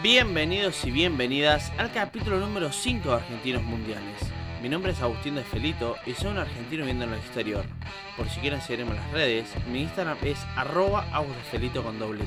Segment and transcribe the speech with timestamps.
[0.00, 4.20] Bienvenidos y bienvenidas al capítulo número 5 de Argentinos Mundiales.
[4.62, 7.66] Mi nombre es Agustín de Felito y soy un argentino viviendo en el exterior.
[8.16, 11.04] Por si quieren seguirme en las redes, mi Instagram es arroba
[11.84, 12.24] con doble.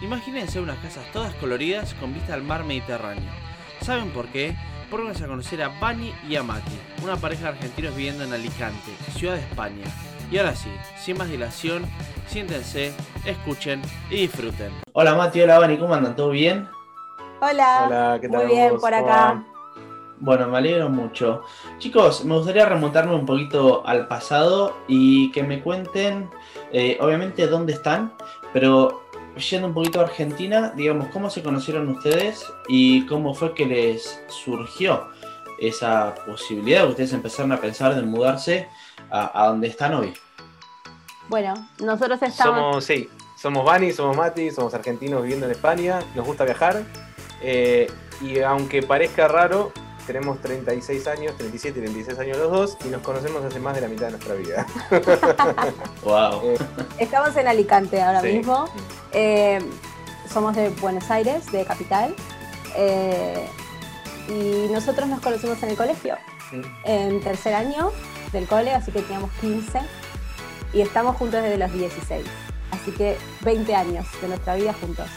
[0.00, 3.32] Imagínense unas casas todas coloridas con vista al mar Mediterráneo.
[3.80, 4.54] ¿Saben por qué?
[4.88, 8.32] Porque vamos a conocer a Bani y a Mati, una pareja de argentinos viviendo en
[8.32, 9.84] Alicante, ciudad de España.
[10.30, 11.84] Y ahora sí, sin más dilación,
[12.28, 12.92] siéntense,
[13.24, 14.70] escuchen y disfruten.
[14.92, 16.14] Hola Mati, hola Bani, ¿cómo andan?
[16.14, 16.75] ¿Todo bien?
[17.40, 18.80] Hola, Hola, ¿qué tal muy bien vos?
[18.80, 19.44] por ¿Cómo acá.
[20.18, 21.42] Bueno, me alegro mucho.
[21.78, 26.30] Chicos, me gustaría remontarme un poquito al pasado y que me cuenten,
[26.72, 28.14] eh, obviamente, dónde están,
[28.54, 29.02] pero
[29.36, 34.22] yendo un poquito a Argentina, digamos, cómo se conocieron ustedes y cómo fue que les
[34.28, 35.08] surgió
[35.60, 38.68] esa posibilidad que ustedes empezaron a pensar de mudarse
[39.10, 40.14] a, a donde están hoy.
[41.28, 42.56] Bueno, nosotros estamos.
[42.56, 46.82] Somos, sí, somos Vani, somos Mati, somos argentinos viviendo en España, nos gusta viajar.
[47.42, 47.90] Eh,
[48.20, 49.72] y aunque parezca raro,
[50.06, 53.80] tenemos 36 años, 37 y 36 años los dos, y nos conocemos hace más de
[53.82, 54.66] la mitad de nuestra vida.
[56.04, 56.40] Wow.
[56.44, 56.58] Eh,
[56.98, 58.28] Estamos en Alicante ahora sí.
[58.38, 58.66] mismo.
[59.12, 59.58] Eh,
[60.32, 62.14] somos de Buenos Aires, de capital.
[62.76, 63.48] Eh,
[64.28, 66.16] y nosotros nos conocimos en el colegio,
[66.52, 66.60] Mm.
[66.84, 67.90] en tercer año
[68.32, 69.80] del cole, así que teníamos 15.
[70.72, 72.24] Y estamos juntos desde los 16.
[72.70, 75.08] Así que 20 años de nuestra vida juntos.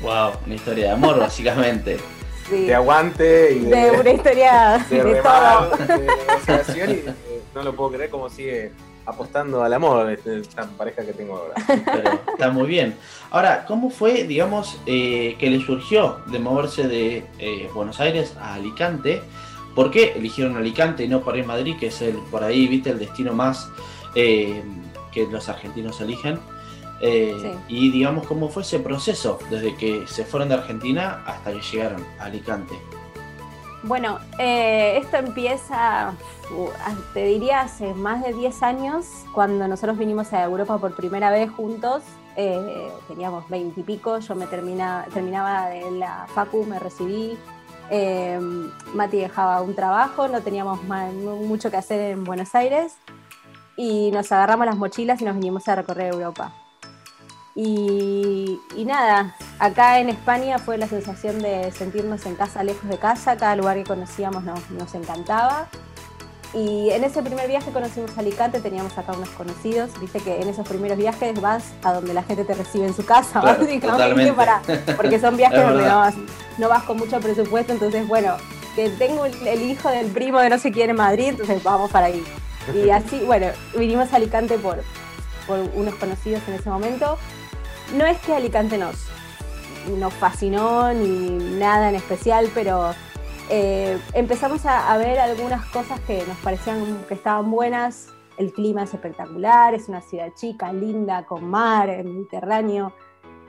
[0.00, 1.98] Wow, una historia de amor, básicamente.
[2.48, 2.66] Sí.
[2.66, 5.98] De aguante y de, De una historia de de, remar, todo.
[5.98, 8.72] de negociación, y eh, no lo puedo creer como sigue
[9.06, 11.54] apostando al amor este, esta pareja que tengo ahora.
[11.66, 12.96] Pero está muy bien.
[13.30, 18.54] Ahora, ¿cómo fue, digamos, eh, que le surgió de moverse de eh, Buenos Aires a
[18.54, 19.22] Alicante?
[19.74, 22.90] ¿Por qué eligieron Alicante y no por ahí Madrid, que es el por ahí, viste,
[22.90, 23.68] el destino más
[24.14, 24.62] eh,
[25.12, 26.40] que los argentinos eligen?
[27.00, 27.50] Eh, Sí.
[27.68, 32.04] Y digamos, ¿cómo fue ese proceso desde que se fueron de Argentina hasta que llegaron
[32.18, 32.74] a Alicante?
[33.82, 36.14] Bueno, eh, esto empieza,
[37.14, 41.50] te diría, hace más de 10 años, cuando nosotros vinimos a Europa por primera vez
[41.50, 42.02] juntos.
[42.38, 47.38] eh, teníamos 20 y pico, yo me termina, terminaba de la Facu, me recibí.
[48.92, 52.96] Mati dejaba un trabajo, no teníamos mucho que hacer en Buenos Aires
[53.76, 56.52] y nos agarramos las mochilas y nos vinimos a recorrer Europa.
[57.56, 62.98] Y, y nada, acá en España fue la sensación de sentirnos en casa, lejos de
[62.98, 65.68] casa, cada lugar que conocíamos nos, nos encantaba.
[66.52, 70.68] Y en ese primer viaje conocimos Alicante, teníamos acá unos conocidos, viste que en esos
[70.68, 74.62] primeros viajes vas a donde la gente te recibe en su casa, Claro, básicamente, para,
[74.96, 76.14] porque son viajes Es donde no vas,
[76.58, 78.36] no vas con mucho presupuesto, entonces bueno,
[78.74, 81.90] que tengo el, el hijo del primo de no sé quién en Madrid, entonces vamos
[81.90, 82.22] para ahí.
[82.74, 83.46] Y así, bueno,
[83.76, 84.82] vinimos a Alicante por,
[85.46, 87.18] por unos conocidos en ese momento.
[87.94, 88.96] No es que Alicante nos,
[89.98, 92.90] nos fascinó ni nada en especial, pero
[93.48, 98.12] eh, empezamos a, ver algunas cosas que nos parecían que estaban buenas.
[98.38, 102.92] El clima es espectacular, es una ciudad chica, linda, con mar, mediterráneo,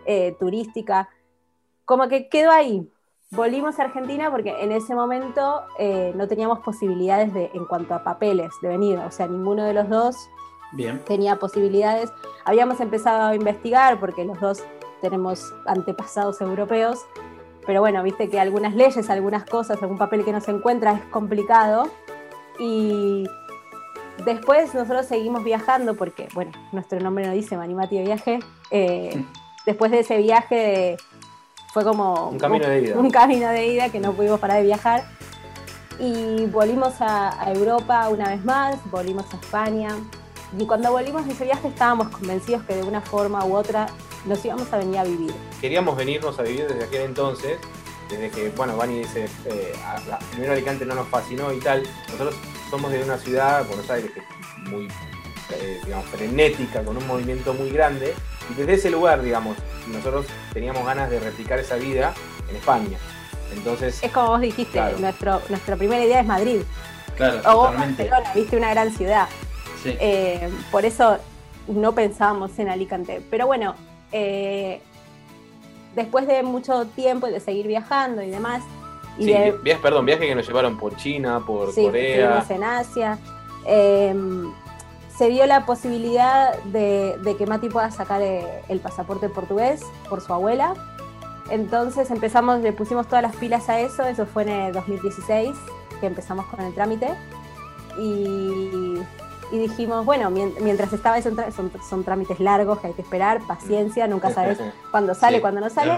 [0.05, 1.09] eh, turística.
[1.83, 2.87] Como que quedó ahí.
[3.31, 8.03] Volvimos a Argentina porque en ese momento eh, no teníamos posibilidades de, en cuanto a
[8.03, 10.29] papeles de venir, o sea, ninguno de los dos
[10.71, 11.01] Bien.
[11.05, 12.11] tenía posibilidades.
[12.45, 14.63] Habíamos empezado a investigar porque los dos
[15.01, 16.99] tenemos antepasados europeos,
[17.65, 21.01] pero bueno, viste que algunas leyes, algunas cosas, algún papel que no se encuentra es
[21.11, 21.89] complicado.
[22.59, 23.25] Y
[24.25, 28.39] después nosotros seguimos viajando porque, bueno, nuestro nombre no dice Manimati de viaje.
[28.71, 29.23] Eh,
[29.65, 30.97] después de ese viaje
[31.73, 32.97] fue como Un camino de ida.
[32.97, 35.03] un camino de ida que no pudimos parar de viajar.
[35.99, 39.89] Y volvimos a, a Europa una vez más, volvimos a España.
[40.57, 43.87] Y cuando volvimos de ese viaje estábamos convencidos que de una forma u otra
[44.25, 45.33] nos íbamos a venir a vivir.
[45.61, 47.57] queríamos venirnos a vivir desde aquel entonces,
[48.09, 51.83] desde que, bueno, Vani dice, eh, a- a- primero Alicante no nos fascinó y tal.
[52.05, 52.35] Nosotros
[52.69, 54.87] somos de una ciudad, Buenos Aires, que es muy,
[55.51, 58.13] eh, digamos, frenética, con un movimiento muy grande.
[58.49, 62.13] Y desde ese lugar, digamos, nosotros teníamos ganas de replicar esa vida
[62.49, 62.97] en España.
[63.53, 64.97] Entonces, Es como vos dijiste, Claro.
[64.99, 66.61] nuestro, nuestra primera idea es Madrid.
[67.17, 68.03] Claro, O totalmente.
[68.09, 69.27] Barcelona, viste una gran ciudad.
[69.91, 69.97] Sí.
[69.99, 71.17] Eh, por eso
[71.67, 73.21] no pensábamos en Alicante.
[73.29, 73.75] Pero bueno,
[74.11, 74.81] eh,
[75.95, 78.63] después de mucho tiempo de seguir viajando y demás,
[79.17, 82.45] y sí, de, viajes, perdón, viajes que nos llevaron por China, por sí, Corea.
[82.49, 83.17] en Asia,
[83.65, 84.15] eh,
[85.17, 90.21] se dio la posibilidad de, de que Mati pueda sacar eh, el pasaporte portugués por
[90.21, 90.75] su abuela.
[91.49, 95.55] Entonces empezamos, le pusimos todas las pilas a eso, eso fue en el 2016
[95.99, 97.09] que empezamos con el trámite.
[97.97, 98.99] Y,
[99.51, 103.39] y dijimos, bueno, mien- mientras estaba eso, son, son trámites largos que hay que esperar,
[103.47, 104.57] paciencia, nunca sabes
[104.91, 105.93] cuándo sale, Sí, cuándo no sale.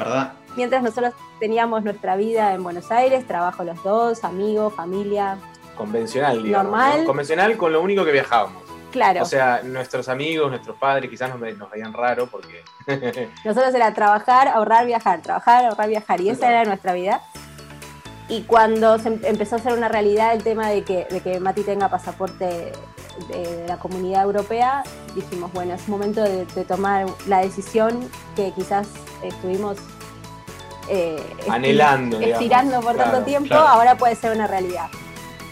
[0.56, 5.38] Mientras nosotros teníamos nuestra vida en Buenos Aires, trabajo los dos, amigos, familia.
[5.76, 6.72] Convencional, digamos.
[6.72, 7.00] Normal.
[7.02, 7.06] ¿no?
[7.06, 8.64] Convencional con lo único que viajábamos.
[8.92, 12.64] Claro, O sea, nuestros amigos, nuestros padres quizás nos, ve- nos veían raro porque...
[13.46, 16.56] nosotros era trabajar, ahorrar, viajar, trabajar, ahorrar, viajar, y esa Claro.
[16.56, 17.22] era nuestra vida.
[18.28, 21.40] Y cuando se em- empezó a ser una realidad el tema de que, de que
[21.40, 22.72] Mati tenga pasaporte
[23.28, 24.84] de, de la comunidad europea,
[25.16, 28.88] dijimos, bueno, es momento de, de tomar la decisión que quizás
[29.24, 29.78] estuvimos
[30.90, 32.42] eh, Anhelando, digamos.
[32.42, 33.68] estirando por Claro, tanto tiempo, claro.
[33.68, 34.88] ahora puede ser una realidad.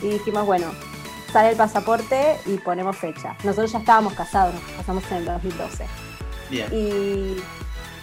[0.02, 0.68] Y dijimos, bueno,
[1.32, 3.36] sale el pasaporte y ponemos fecha.
[3.44, 5.86] Nosotros ya estábamos casados, nos casamos en el 2012.
[6.50, 6.68] Bien.
[6.74, 7.38] Y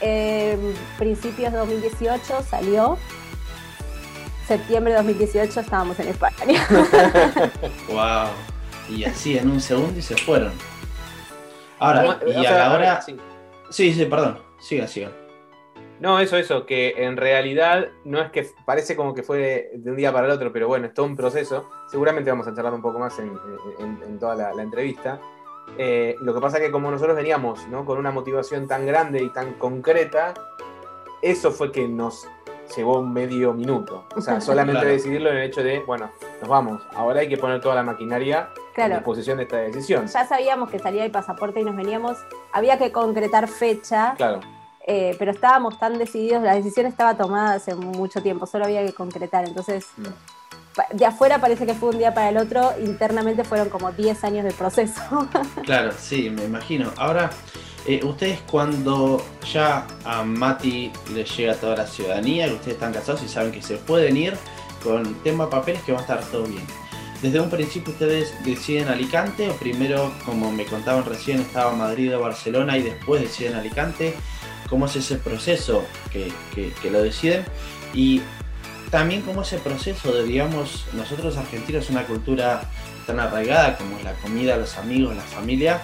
[0.00, 2.98] en principios de 2018 salió.
[4.46, 6.66] Septiembre de 2018 estábamos en España.
[7.88, 8.28] Wow.
[8.88, 10.52] Y así en un segundo y se fueron.
[11.78, 13.00] Ahora, y sea, ahora.
[13.02, 13.16] sí.
[13.70, 14.38] Sí, sí, perdón.
[14.58, 15.12] Sigan, sigan.
[16.00, 19.96] No, eso, eso, que en realidad no es que parece como que fue de un
[19.96, 21.68] día para el otro, pero bueno, es todo un proceso.
[21.88, 23.32] Seguramente vamos a charlar un poco más en,
[23.78, 25.20] en- en toda la, la entrevista.
[25.78, 27.84] Eh, lo que pasa que como nosotros veníamos ¿no?
[27.86, 30.34] con una motivación tan grande y tan concreta,
[31.22, 32.28] eso fue que nos
[32.76, 34.04] llevó medio minuto.
[34.16, 34.94] O sea, solamente Claro.
[34.94, 38.50] decidirlo en el hecho de, bueno, nos vamos, ahora hay que poner toda la maquinaria
[38.50, 40.06] a Claro, disposición de esta decisión.
[40.06, 42.18] ya sabíamos que salía el pasaporte y nos veníamos.
[42.52, 44.40] Había que concretar fecha, Claro,
[44.86, 48.92] eh, pero estábamos tan decididos, la decisión estaba tomada hace mucho tiempo, solo había que
[48.92, 49.46] concretar.
[49.48, 49.86] Entonces,
[50.92, 54.44] de afuera parece que fue un día para el otro, internamente fueron como 10 años
[54.44, 55.00] de proceso.
[55.64, 56.90] Claro, sí, me imagino.
[56.98, 57.30] Ahora,
[57.86, 63.22] eh, ustedes cuando ya a Mati le llega toda la ciudadanía, que ustedes están casados
[63.22, 64.34] y saben que se pueden ir
[64.82, 66.64] con tema papeles que va a estar todo bien.
[67.22, 72.20] Desde un principio ustedes deciden Alicante o primero, como me contaban recién, estaba Madrid o
[72.20, 74.14] Barcelona y después deciden Alicante.
[74.68, 77.44] ¿Cómo es ese proceso que, que- que lo deciden?
[77.94, 78.20] Y
[78.90, 82.62] también cómo ese proceso de, digamos, nosotros argentinos, una cultura
[83.06, 85.80] tan arraigada como es la comida, los amigos, la familia,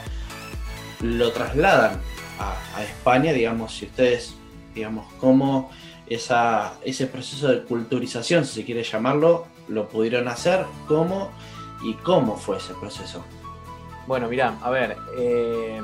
[1.00, 2.00] lo trasladan
[2.38, 4.34] a, España, digamos, si ustedes,
[4.74, 5.70] digamos, cómo
[6.06, 11.30] esa, ese proceso de culturización, si se quiere llamarlo, lo pudieron hacer, cómo
[11.82, 13.22] y cómo fue ese proceso.
[14.06, 14.96] Bueno, mirá, a ver.
[15.18, 15.80] eh,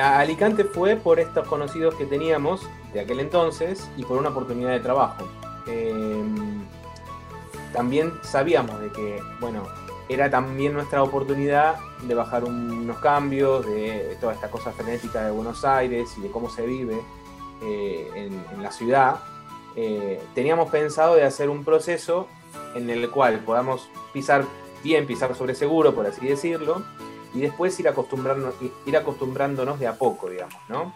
[0.00, 4.70] a Alicante fue por estos conocidos que teníamos de aquel entonces y por una oportunidad
[4.70, 5.28] de trabajo.
[5.68, 6.24] Eh,
[7.72, 9.62] también sabíamos de que, bueno,
[10.08, 15.30] era también nuestra oportunidad de bajar un- unos cambios, de toda esta cosa frenética de
[15.30, 17.00] Buenos Aires y de cómo se vive
[17.62, 19.16] eh, en, la ciudad.
[19.74, 22.28] Eh, teníamos pensado de hacer un proceso
[22.74, 24.44] en el cual podamos pisar
[24.82, 26.82] bien, pisar sobre seguro, por así decirlo,
[27.34, 28.54] y después ir acostumbrándonos,
[28.86, 30.94] ir acostumbrándonos de a poco, digamos, ¿no?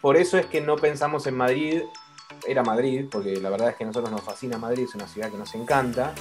[0.00, 1.82] Por eso es que no pensamos en Madrid,
[2.46, 5.30] era Madrid, porque la verdad es que a nosotros nos fascina Madrid, es una ciudad
[5.30, 6.14] que nos encanta.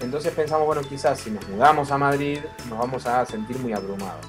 [0.00, 4.26] Entonces pensamos, bueno, quizás si nos mudamos a Madrid nos vamos a sentir muy abrumados.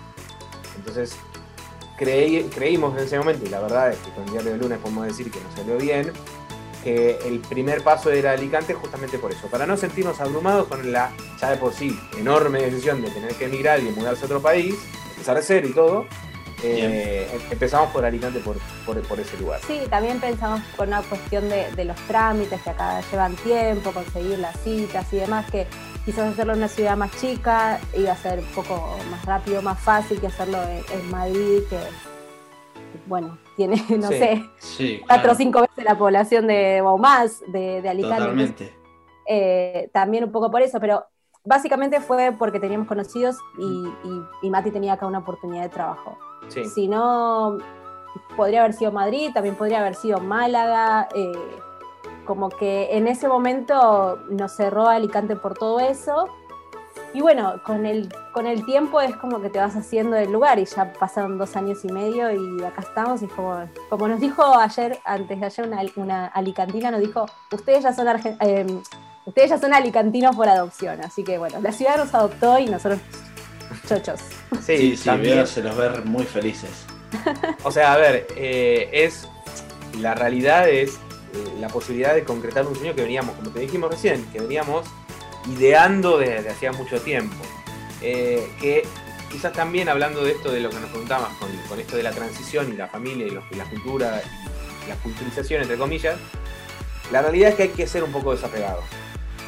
[0.76, 1.16] Entonces
[1.98, 4.80] creí, creímos en ese momento, y la verdad es que con el diario de lunes
[4.80, 6.12] podemos decir que nos salió bien,
[6.84, 11.12] que el primer paso era Alicante justamente por eso, para no sentirnos abrumados con la
[11.42, 14.76] ya de por sí enorme decisión de tener que emigrar y mudarse a otro país,
[15.12, 16.06] empezar de cero y todo.
[16.64, 19.62] Eh, em- empezamos por Alicante por, por, por ese lugar.
[19.66, 24.40] Sí, también pensamos con una cuestión de, de los trámites que acá llevan tiempo, conseguir
[24.40, 25.68] las citas y demás, que
[26.06, 29.80] quizás hacerlo en una ciudad más chica iba a ser un poco más rápido, más
[29.82, 31.78] fácil que hacerlo en, en Madrid, que,
[33.06, 34.14] bueno, tiene, no Sí.
[34.14, 38.26] sé, Sí, cuatro claro, o cinco veces la población de, o más de, de Alicante.
[38.26, 38.74] Totalmente.
[39.26, 41.06] eh, también un poco por eso, pero
[41.48, 46.18] básicamente fue porque teníamos conocidos y, y- y Mati tenía acá una oportunidad de trabajo.
[46.50, 46.66] Sí.
[46.66, 47.58] Si no,
[48.36, 51.08] podría haber sido Madrid, también podría haber sido Málaga.
[51.16, 51.32] eh,
[52.26, 56.28] como que en ese momento nos cerró Alicante por todo eso.
[57.14, 60.60] Y bueno, con el, con el tiempo es como que te vas haciendo del lugar
[60.60, 63.22] y ya pasaron dos años y medio y acá estamos.
[63.22, 63.56] Y es como,
[63.90, 68.08] como nos dijo ayer, antes de ayer, una, una alicantina nos dijo, ustedes ya son
[68.42, 68.82] eh,
[69.28, 71.00] ustedes ya son alicantinos por adopción.
[71.04, 73.00] Así que bueno, la ciudad nos adoptó y nosotros
[73.88, 74.20] chochos.
[74.66, 76.70] Sí, sí, también- veo, se los ver muy felices.
[77.64, 79.28] O sea, a ver, eh, es
[80.00, 80.98] la realidad es eh,
[81.60, 84.86] la posibilidad de concretar un sueño que veníamos, como te dijimos recién, que veníamos
[85.48, 87.36] ideando desde hacía mucho tiempo.
[88.02, 88.84] Eh, que
[89.32, 92.12] quizás también hablando de esto, de lo que nos preguntabas, con, con esto de la
[92.12, 94.22] transición y la familia y, los- y la cultura
[94.86, 96.18] y la culturización, entre comillas,
[97.12, 98.82] la realidad es que hay que ser un poco desapegado.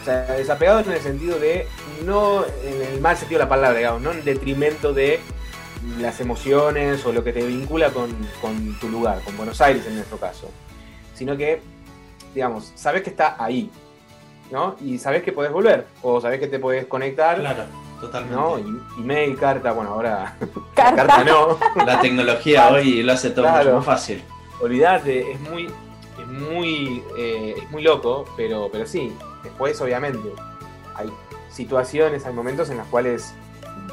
[0.01, 1.68] O sea, desapegado en el sentido de,
[2.06, 5.20] no en el mal sentido de la palabra, digamos, no en detrimento de
[6.00, 8.10] las emociones o lo que te vincula con,
[8.41, 10.50] con tu lugar, con Buenos Aires en nuestro caso.
[11.13, 11.62] sino que,
[12.34, 13.70] digamos, sabes que está ahí,
[14.51, 14.75] ¿no?
[14.82, 17.63] Y sabes que podés volver, o sabes que te podés conectar, Claro,
[18.00, 18.36] totalmente.
[18.36, 18.58] ¿no?
[18.60, 20.38] Y- Email, carta, bueno, ahora
[20.74, 20.96] Carta.
[21.08, 21.58] carta no.
[21.86, 23.63] La tecnología hoy lo hace todo Claro.
[23.65, 24.24] mucho más fácil.
[24.62, 30.19] Olvídate, es muy, es muy, eh, es muy loco, pero, pero sí, después obviamente
[30.96, 31.12] hay
[31.50, 33.34] situaciones, hay momentos en los cuales,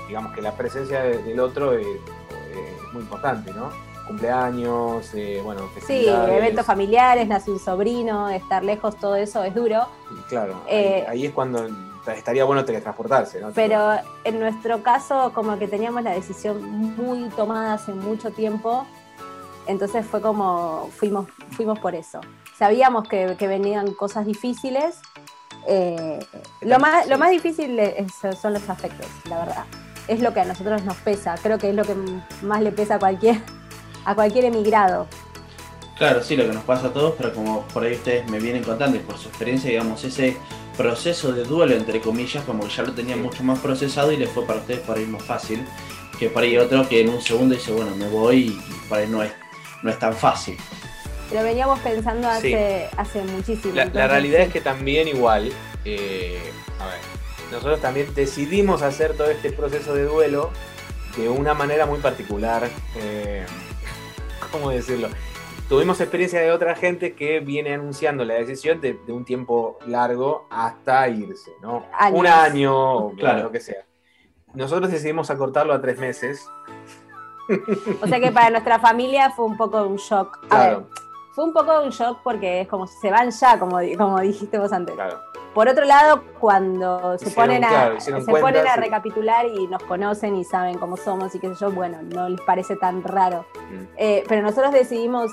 [0.08, 3.70] digamos que la presencia de- del otro es, es muy importante, ¿no?
[4.06, 9.86] Cumpleaños, eh, bueno, Sí, eventos familiares, nace un sobrino, estar lejos, todo eso es duro.
[10.12, 11.66] Y Claro, Eh, ahí, ahí es cuando
[12.14, 13.50] estaría bueno teletransportarse, ¿no?
[13.52, 16.62] Pero en nuestro caso, como que teníamos la decisión
[16.96, 18.86] muy tomada hace mucho tiempo,
[19.66, 22.20] entonces fue como fuimos, fuimos por eso.
[22.56, 25.00] Sabíamos que, que venían cosas difíciles.
[25.66, 26.18] Eh,
[26.62, 29.64] lo, más, lo más difícil es- son los afectos, la verdad.
[30.08, 31.34] Es lo que a nosotros nos pesa.
[31.42, 31.94] Creo que es lo que
[32.42, 33.40] más le pesa a cualquier,
[34.04, 35.06] a cualquier emigrado.
[35.98, 38.62] Claro, sí, lo que nos pasa a todos, pero como por ahí ustedes me vienen
[38.62, 40.36] contando y por su experiencia, digamos, ese
[40.76, 44.28] proceso de duelo, entre comillas, como que ya lo tenían mucho más procesado y les
[44.30, 45.64] fue para ustedes por ahí más fácil
[46.18, 49.08] que para ahí otro que en un segundo dice, bueno, me voy y para ahí
[49.08, 49.32] no es,
[49.82, 50.56] no es tan fácil.
[51.32, 52.54] Lo veníamos pensando Sí.
[52.54, 53.74] hace, hace muchísimo.
[53.74, 54.44] La, la realidad sí.
[54.46, 55.52] es que también igual,
[55.84, 56.98] eh, a ver,
[57.50, 60.50] nosotros también decidimos hacer todo este proceso de duelo
[61.16, 62.68] de una manera muy particular.
[62.96, 63.44] eh,
[64.52, 65.08] ¿Cómo decirlo?
[65.68, 70.46] Tuvimos experiencia de otra gente que viene anunciando la decisión de, de un tiempo largo
[70.48, 71.86] hasta irse, ¿no?
[71.98, 72.20] Años.
[72.20, 73.42] Un año, Claro.
[73.44, 73.84] lo que sea.
[74.54, 76.46] Nosotros decidimos acortarlo a tres meses.
[78.00, 80.38] O sea que para nuestra familia fue un poco un shock.
[80.44, 80.86] A Claro, ver,
[81.36, 84.72] fue un poco un shock porque es como se van ya, como, como dijiste vos
[84.72, 84.94] antes.
[84.96, 85.20] claro.
[85.54, 89.82] Por otro lado, cuando se Hicieron, ponen a, claro, se ponen a recapitular y nos
[89.84, 93.46] conocen y saben cómo somos y qué sé yo, bueno, no les parece tan raro.
[93.70, 93.82] Mm.
[93.96, 95.30] Eh, pero nosotros decidimos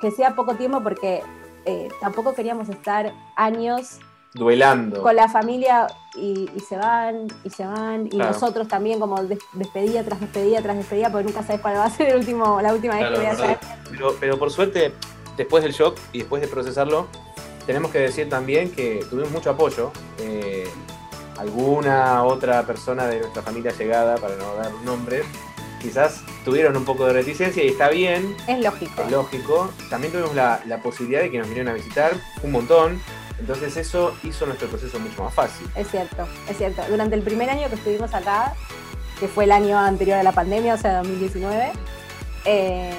[0.00, 1.22] que sea poco tiempo porque
[1.64, 3.98] eh, tampoco queríamos estar años
[4.34, 5.00] Duelando.
[5.00, 8.32] con la familia y, y se van y se van y Claro.
[8.32, 11.90] nosotros también como des- despedida tras despedida tras despedida porque nunca sabes cuál va a
[11.90, 13.58] ser el último, la última vez Claro, que voy a hacer.
[13.90, 14.92] Pero, pero por suerte,
[15.36, 17.06] después del shock y después de procesarlo,
[17.66, 19.92] tenemos que decir también que tuvimos mucho apoyo.
[20.20, 20.68] Eh,
[21.38, 25.24] alguna otra persona de nuestra familia llegada, para no dar nombres,
[25.82, 29.02] quizás tuvieron un poco de reticencia y está bien, Es lógico.
[29.02, 29.70] es lógico.
[29.90, 32.12] También tuvimos la, la posibilidad de que nos vinieran a visitar
[32.42, 33.00] un montón.
[33.38, 35.68] Entonces eso hizo nuestro proceso mucho más fácil.
[35.76, 36.82] Es cierto, es cierto.
[36.88, 38.54] Durante el primer año que estuvimos acá,
[39.20, 41.72] que fue el año anterior a la pandemia, o sea, 2019,
[42.46, 42.94] eh,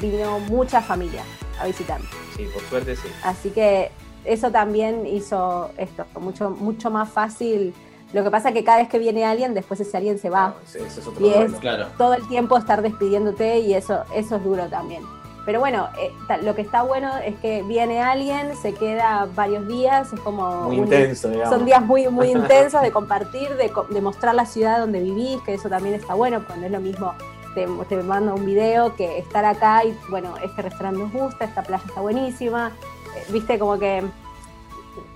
[0.00, 1.22] vino mucha familia
[1.60, 2.08] a visitarnos.
[2.36, 3.08] Sí, por suerte sí.
[3.24, 3.90] Así que
[4.24, 7.74] eso también hizo esto mucho, mucho más fácil.
[8.12, 10.54] Lo que pasa es que cada vez que viene alguien, después ese alguien se va.
[10.54, 11.52] Claro, ese- ese es otro Y es-.
[11.60, 11.86] Claro.
[11.98, 15.02] Todo el tiempo estar despidiéndote y eso, eso es duro también.
[15.44, 16.10] Pero bueno, eh,
[16.42, 20.76] lo que está bueno es que viene alguien, se queda varios días, es como Muy
[20.80, 21.54] un- intenso, digamos.
[21.54, 25.54] son días muy, muy intensos de compartir, de, de mostrar la ciudad donde vivís, que
[25.54, 27.14] eso también está bueno, porque no es lo mismo
[27.54, 31.62] te, te mando un video que estar acá y, bueno, este restaurante nos gusta, esta
[31.62, 32.72] playa está buenísima,
[33.16, 34.02] Eh, viste, como que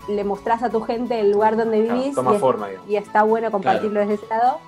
[0.08, 2.90] le mostrás a tu gente el lugar donde Claro, vivís toma y, es- forma, digamos.
[2.90, 4.58] y está bueno compartirlo desde ese lado.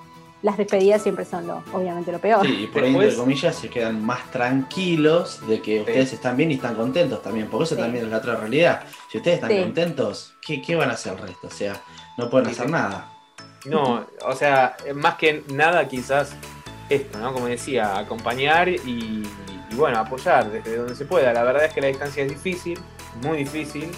[0.41, 2.45] Las despedidas siempre son lo, obviamente lo peor.
[2.45, 6.51] Sí, y por ahí, entre comillas, se quedan más tranquilos de que ustedes están bien
[6.51, 7.81] y están contentos también, porque eso Sí.
[7.81, 8.83] también es la otra realidad.
[9.11, 9.59] Si ustedes están Sí.
[9.61, 11.47] contentos, ¿qué, ¿qué van a hacer el resto?
[11.47, 11.81] O sea,
[12.17, 12.71] no pueden Sí, hacer sí.
[12.71, 13.09] nada.
[13.65, 16.35] No, o sea, más que nada quizás
[16.89, 17.33] esto, ¿no?
[17.33, 19.23] Como decía, acompañar y,
[19.75, 21.33] bueno, apoyar desde donde se pueda.
[21.33, 22.79] La verdad es que la distancia es difícil,
[23.23, 23.91] muy difícil,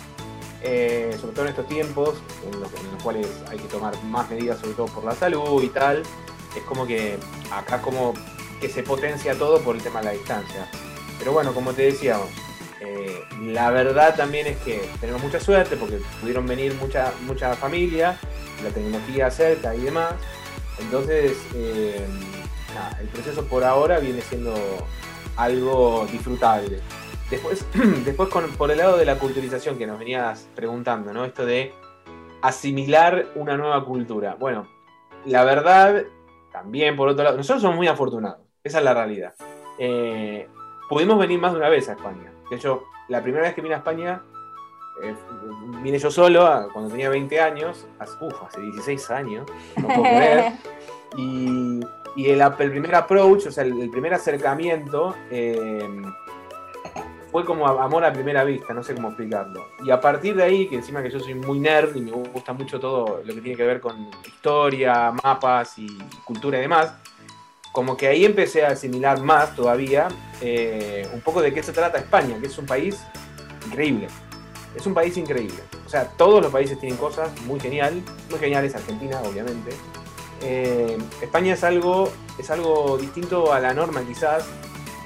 [0.63, 2.15] eh, sobre todo en estos tiempos
[2.45, 2.71] en los,
[3.03, 6.03] cuales hay que tomar más medidas, sobre todo por la salud y tal.
[6.55, 7.17] Es como que
[7.51, 8.13] acá como
[8.59, 10.67] que se potencia todo por el tema de la distancia.
[11.19, 12.29] Pero bueno, como te decíamos,
[12.79, 18.17] eh, la verdad también es que tenemos mucha suerte porque pudieron venir mucha, mucha familia,
[18.63, 20.13] la tecnología cerca y demás.
[20.79, 22.05] Entonces, eh,
[22.73, 24.53] nada, el proceso por ahora viene siendo
[25.35, 26.79] algo disfrutable.
[27.29, 27.65] Después,
[28.05, 31.25] después con, por el lado de la culturización que nos venías preguntando, ¿no?
[31.25, 31.73] Esto de
[32.41, 34.35] asimilar una nueva cultura.
[34.39, 34.67] Bueno,
[35.25, 36.03] la verdad,
[36.51, 39.33] también por otro lado, nosotros somos muy afortunados, esa es la realidad.
[39.79, 40.47] Eh,
[40.89, 42.31] pudimos venir más de una vez a España.
[42.49, 44.21] De hecho, la primera vez que vine a España,
[45.03, 45.15] eh,
[45.83, 49.45] vine yo solo a- cuando tenía 20 años, hace, uf, hace 16 años,
[49.75, 50.53] no puedo creer.
[51.17, 51.79] Y,
[52.17, 55.87] y el, el primer approach, o sea, el, el primer acercamiento, eh,
[57.31, 59.67] fue como amor a primera vista, no sé cómo explicarlo.
[59.85, 62.53] Y a partir de ahí, que encima que yo soy muy nerd y me gusta
[62.53, 65.87] mucho todo lo que tiene que ver con historia, mapas y
[66.25, 66.91] cultura y demás,
[67.71, 70.07] como que ahí empecé a asimilar más todavía
[70.41, 72.99] eh, un poco de qué se trata España, que es un país
[73.67, 74.07] increíble.
[74.75, 75.59] Es un país increíble.
[75.85, 79.71] O sea, todos los países tienen cosas muy genial, muy geniales, Argentina, obviamente.
[80.41, 84.45] Eh, España es algo, es algo distinto a la norma, quizás.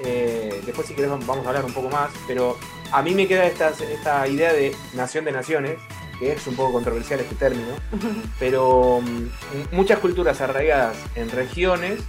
[0.03, 2.11] Eh, después, si querés, vamos a hablar un poco más.
[2.27, 2.57] Pero
[2.91, 5.77] a mí me queda esta, esta idea de nación de naciones,
[6.19, 7.75] que es un poco controversial este término.
[8.39, 11.99] Pero mm, muchas culturas arraigadas en regiones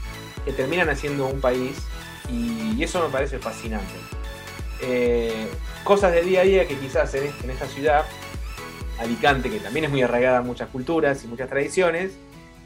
[0.44, 1.76] que terminan haciendo un país
[2.30, 3.92] y eso me parece fascinante.
[4.80, 5.46] Eh,
[5.84, 8.04] cosas del día a día que quizás en, esta ciudad,
[8.98, 12.12] Alicante, que también es muy arraigada a muchas culturas y muchas tradiciones,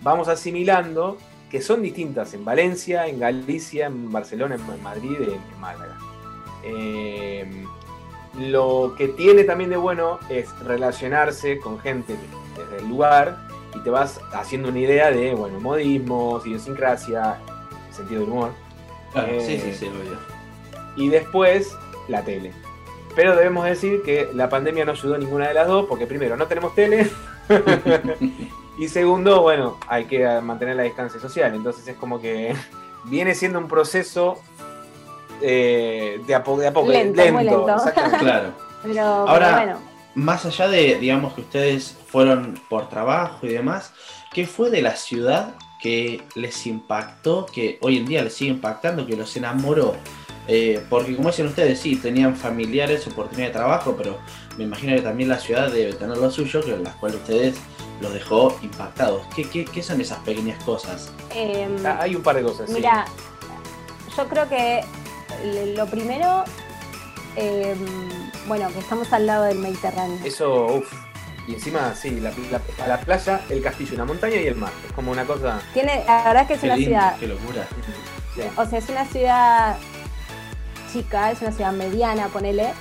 [0.07, 1.19] vamos asimilando
[1.51, 5.99] que son distintas en Valencia, en Galicia, en Barcelona, en Madrid, en, Málaga.
[6.63, 7.65] Eh,
[8.39, 12.15] lo que tiene también de bueno es relacionarse con gente
[12.57, 17.39] desde el lugar y te vas haciendo una idea de, bueno, modismos, idiosincrasia,
[17.91, 18.53] sentido del humor.
[19.41, 19.91] sí, sí, eh, sí,
[20.97, 22.53] Y después, la tele.
[23.17, 26.37] Pero debemos decir que la pandemia no ayudó a ninguna de las dos, porque primero,
[26.37, 27.11] no tenemos tele.
[28.79, 31.55] y segundo, bueno, hay que mantener la distancia social.
[31.55, 32.55] Entonces es como que
[33.05, 34.41] viene siendo un proceso
[35.41, 37.23] eh, de a poco, de a poco lento.
[37.23, 37.67] lento.
[38.19, 38.53] Claro.
[38.83, 39.79] Pero, Ahora,
[40.15, 43.93] más allá de, digamos, que ustedes fueron por trabajo y demás,
[44.33, 49.07] ¿qué fue de la ciudad que les impactó, que hoy en día les sigue impactando,
[49.07, 49.95] que los enamoró.
[50.49, 54.19] Eh, porque como dicen ustedes, sí, tenían familiares, oportunidad de trabajo, pero
[54.57, 57.57] me imagino que también la ciudad debe tener lo suyo, que las cuales ustedes
[58.01, 59.27] los dejó impactados.
[59.35, 61.11] ¿Qué, son esas pequeñas cosas?
[61.35, 62.71] Em, ah, hay un par de cosas.
[62.71, 63.07] Mira,
[64.17, 64.85] yo creo que
[65.75, 66.45] lo primero,
[67.35, 67.79] em,
[68.47, 70.19] bueno, que estamos al lado del Mediterráneo.
[70.25, 70.93] Eso, uff,
[71.49, 72.33] y encima, sí, la,
[72.87, 74.73] la, playa, el castillo, una montaña y el mar.
[74.87, 75.61] Es como una cosa.
[75.73, 77.17] Tiene, la verdad que es una ciudad.
[77.19, 77.67] Qué locura.
[78.57, 79.77] O sea, es una ciudad
[80.93, 82.73] chica, es una ciudad mediana, ponele.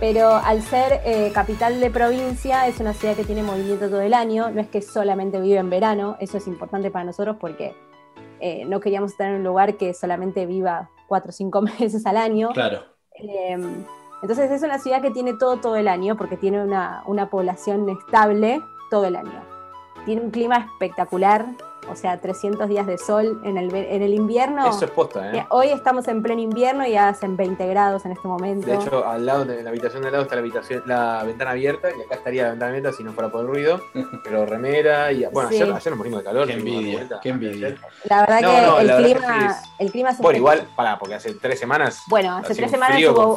[0.00, 4.14] Pero al ser eh, capital de provincia, es una ciudad que tiene movimiento todo el
[4.14, 4.50] año.
[4.50, 6.16] No es que solamente vive en verano.
[6.20, 7.74] Eso es importante para nosotros porque
[8.40, 12.16] eh, no queríamos estar en un lugar que solamente viva cuatro o cinco meses al
[12.16, 12.50] año.
[12.52, 12.82] Claro.
[13.12, 13.84] Em,
[14.22, 17.88] entonces es una ciudad que tiene todo todo el año porque tiene una, una población
[17.88, 19.42] estable todo el año.
[20.04, 21.46] Tiene un clima espectacular,
[21.90, 24.68] o sea, 300 días de sol en el, en el invierno.
[24.68, 25.46] Eso es posta, ¿eh?
[25.50, 28.66] Hoy estamos en pleno invierno y hacen 20 grados en este momento.
[28.66, 31.50] De hecho, al lado de la habitación de al lado está la, habitación, la ventana
[31.52, 33.80] abierta, y acá estaría la ventana abierta si no fuera por el ruido,
[34.24, 35.24] pero remera y...
[35.26, 36.46] Bueno, ayer, nos morimos de calor.
[36.46, 37.74] Qué envidia, qué envidia.
[38.04, 42.02] La verdad que el, clima, el clima Bueno, igual, pará, porque hace tres semanas...
[42.08, 43.34] Bueno, hace tres semanas hubo,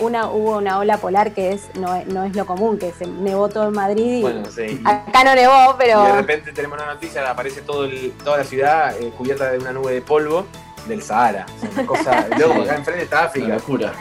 [0.00, 3.48] una, hubo una ola polar que es no, no es lo común, que se nevó
[3.48, 4.80] todo en Madrid y bueno, sí.
[4.84, 6.02] acá no nevó, pero...
[6.02, 9.58] Y de repente tenemos una noticia, aparece todo el, toda la ciudad eh, cubierta de
[9.58, 10.46] una nube de polvo
[10.88, 11.44] del Sahara.
[11.72, 12.62] una cosa loca.
[12.62, 13.48] Acá enfrente está África.
[13.48, 13.92] locura.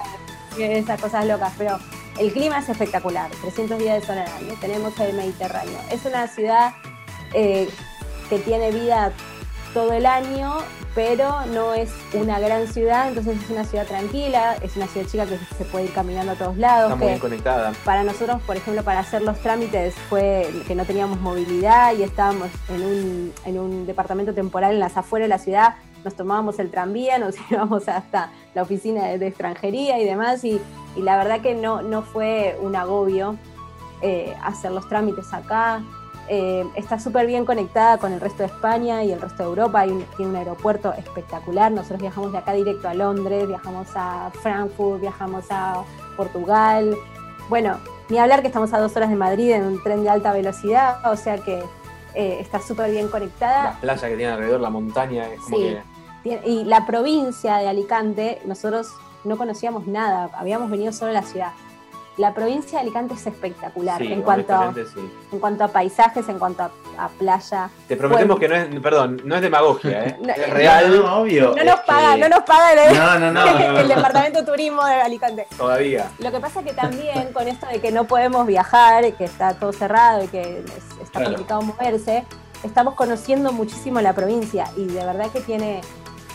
[0.58, 1.78] Esas cosas locas, pero
[2.18, 3.30] el clima es espectacular.
[3.42, 4.56] 300 días de sol al año.
[4.60, 5.78] Tenemos el Mediterráneo.
[5.92, 6.74] Es una ciudad
[7.34, 7.70] eh,
[8.30, 9.12] que tiene vida
[9.74, 10.58] todo el año,
[10.98, 15.26] pero no es una gran ciudad, entonces es una ciudad tranquila, es una ciudad chica
[15.28, 16.94] que se puede ir caminando a todos lados.
[16.94, 17.72] Está muy conectada.
[17.86, 22.50] Para nosotros, por ejemplo, para hacer los trámites fue que no teníamos movilidad y estábamos
[22.70, 26.72] en un, en un departamento temporal en las afueras de la ciudad, nos tomábamos el
[26.72, 30.60] tranvía, nos íbamos hasta la oficina de, extranjería y demás, y,
[30.96, 33.38] y, la verdad que no, no fue un agobio
[34.02, 35.84] eh, hacer los trámites acá.
[36.30, 39.82] Eh, está súper bien conectada con el resto de España y el resto de Europa.
[39.82, 41.72] Hay tiene un aeropuerto espectacular.
[41.72, 45.84] Nosotros viajamos de acá directo a Londres, viajamos a Frankfurt, viajamos a
[46.18, 46.96] Portugal.
[47.48, 47.78] Bueno,
[48.10, 51.00] ni hablar que estamos a dos horas de Madrid en un tren de alta velocidad,
[51.10, 51.64] o sea que
[52.14, 53.64] eh, está súper bien conectada.
[53.64, 55.82] La playa que tiene alrededor, la montaña, es como que...
[56.24, 58.90] Y la provincia de Alicante, nosotros
[59.24, 61.54] no conocíamos nada, habíamos venido solo a la ciudad
[62.18, 64.74] la provincia de Alicante es espectacular en, cuanto a,
[65.32, 67.70] en cuanto a paisajes, en cuanto a, playa.
[67.88, 70.18] Te prometemos que no es, perdón, no es demagogia, ¿eh?
[70.36, 70.98] es real.
[70.98, 71.54] No, obvio.
[71.56, 75.48] No nos paga, no nos paga el, el, departamento de turismo de Alicante.
[75.56, 76.12] Todavía.
[76.18, 79.54] Lo que pasa es que también con esto de que no podemos viajar, que está
[79.54, 80.64] todo cerrado y que
[81.02, 82.26] está complicado moverse,
[82.64, 85.82] estamos conociendo muchísimo la provincia y de verdad que tiene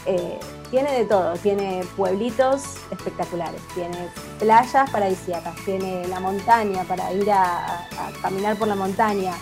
[0.07, 0.39] eh,
[0.73, 4.09] tiene de todo, tiene pueblitos espectaculares, tiene
[4.39, 7.87] playas paradisíacas, tiene la montaña para ir a,
[8.23, 9.35] caminar por la montaña.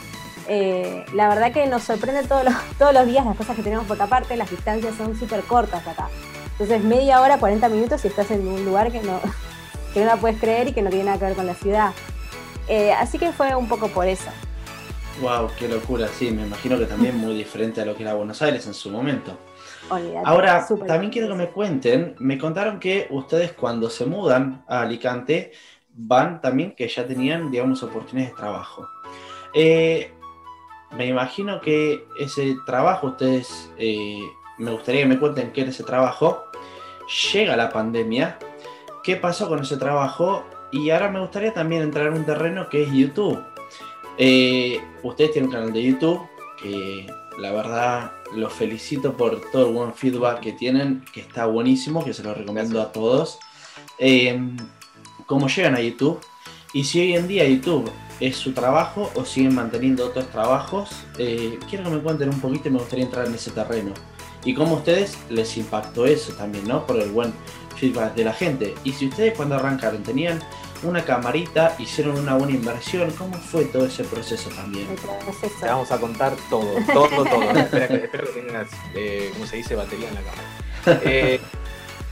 [0.48, 3.86] Eh, la verdad que nos sorprende todos los, todos los días las cosas que tenemos
[3.86, 6.08] por otra parte, las distancias son súper cortas acá.
[6.50, 9.20] Entonces media hora, 40 minutos y estás en un lugar que no,
[9.94, 11.92] que no la puedes creer y que no tiene nada que ver con la ciudad.
[12.66, 14.30] Eh, así que fue un poco por eso.
[15.22, 18.42] Wow, qué locura, sí, me imagino que también muy diferente a lo que era Buenos
[18.42, 19.38] Aires en su momento.
[19.90, 24.82] Olvídate, Ahora, también quiero que me cuenten, me contaron que ustedes cuando se mudan a
[24.82, 25.52] Alicante
[25.92, 28.88] van también que ya tenían, digamos, oportunidades de trabajo.
[29.52, 30.12] Eh,
[30.96, 34.20] me imagino que ese trabajo, ustedes, eh,
[34.58, 36.44] me gustaría que me cuenten qué era ese trabajo.
[37.32, 38.38] Llega la pandemia,
[39.02, 42.84] qué pasó con ese trabajo y ahora me gustaría también entrar en un terreno que
[42.84, 43.42] es YouTube.
[44.18, 46.20] Eh, ustedes tienen un canal de YouTube
[46.60, 47.06] que
[47.40, 52.14] la verdad los felicito por todo el buen feedback que tienen, que está buenísimo, que
[52.14, 53.38] se lo recomiendo a todos.
[53.98, 54.38] Eh,
[55.26, 56.20] ¿Cómo llegan a YouTube?
[56.72, 61.58] Y si hoy en día YouTube es su trabajo o siguen manteniendo otros trabajos, eh,
[61.68, 63.92] quiero que me cuenten un poquito y me gustaría entrar en ese terreno.
[64.44, 66.86] Y cómo a ustedes les impactó eso también, ¿no?
[66.86, 67.32] Por el buen
[67.76, 68.74] feedback de la gente.
[68.84, 70.38] Y si ustedes cuando arrancaron tenían
[70.82, 74.86] una camarita, hicieron una buena inversión, ¿cómo fue todo ese proceso también?
[74.86, 75.54] proceso.
[75.60, 77.52] Te vamos a contar todo, todo, todo.
[77.70, 81.00] Que- espero que tengas, eh, como se dice, batería en la cámara.
[81.04, 81.40] Eh,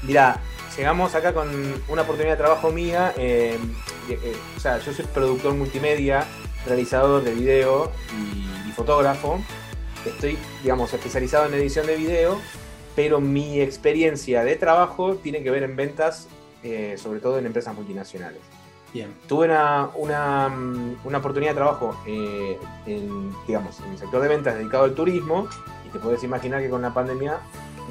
[0.03, 0.41] mirá,
[0.77, 1.49] llegamos acá con
[1.89, 3.15] una oportunidad de trabajo mía.
[3.17, 3.59] eh,
[4.11, 6.27] eh, eh, o sea, yo soy productor multimedia,
[6.67, 9.41] realizador de video y, y fotógrafo.
[10.05, 12.39] Estoy, digamos, especializado en edición de video,
[12.95, 16.29] pero mi experiencia de trabajo tiene que ver en ventas,
[16.63, 18.41] eh, sobre todo en empresas multinacionales.
[18.93, 19.15] Bien.
[19.27, 20.51] Tuve una, una,
[21.05, 25.47] una oportunidad de trabajo eh, en, digamos, en el sector de ventas dedicado al turismo
[25.87, 27.39] y te puedes imaginar que con la pandemia,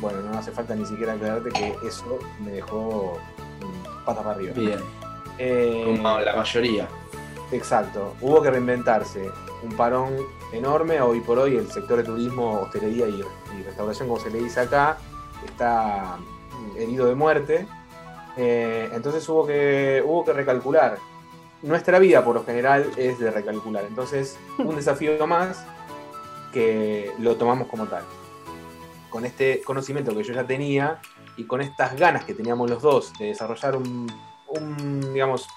[0.01, 3.19] bueno, no hace falta ni siquiera aclararte que eso me dejó
[3.61, 4.53] mm, patas para arriba.
[4.55, 4.79] Bien,
[5.37, 6.87] Eh, como la mayoría.
[7.51, 9.29] Exacto, hubo que reinventarse.
[9.63, 10.15] Un parón
[10.51, 13.23] enorme, hoy por hoy el sector de turismo, hostelería y,
[13.57, 14.97] y restauración, como se le dice acá,
[15.45, 16.17] está
[16.51, 17.67] mm, herido de muerte.
[18.37, 20.97] Eh, entonces hubo que, hubo que recalcular.
[21.63, 23.85] Nuestra vida por lo general es de recalcular.
[23.85, 25.65] Entonces, un desafío más
[26.53, 28.03] que lo tomamos como tal.
[29.09, 31.01] Con este conocimiento que yo ya tenía
[31.35, 34.07] y con estas ganas que teníamos los dos de desarrollar un,
[35.13, 35.47] digamos,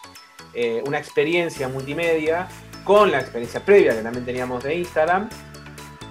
[0.54, 2.48] eh, una experiencia multimedia
[2.84, 5.28] con la experiencia previa que también teníamos de Instagram,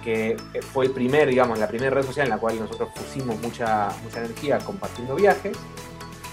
[0.02, 0.36] que
[0.72, 4.20] fue el primer, digamos, la primera red social en la cual nosotros pusimos mucha, mucha
[4.20, 5.56] energía compartiendo viajes.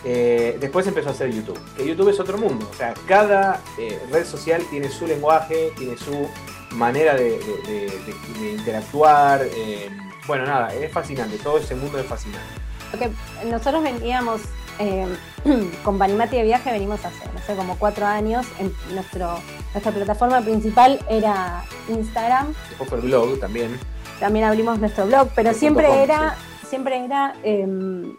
[0.03, 3.99] Eh, después empezó a hacer YouTube, que YouTube es otro mundo, o sea, cada eh,
[4.11, 6.27] red social tiene su lenguaje, tiene su
[6.71, 9.41] manera de, de- de- de- de interactuar.
[9.43, 9.89] eh,
[10.27, 12.45] bueno, nada, es fascinante, todo ese mundo es fascinante.
[12.91, 13.09] Porque
[13.45, 14.41] nosotros veníamos
[15.83, 18.45] con Banimati de viaje, venimos hace, no sé, como cuatro años.
[18.59, 19.39] En nuestro,
[19.73, 22.53] nuestra plataforma principal era Instagram.
[22.69, 23.79] Después fue el blog también.
[24.19, 26.35] También abrimos nuestro blog, pero El siempre com, era,
[26.67, 27.65] siempre era eh,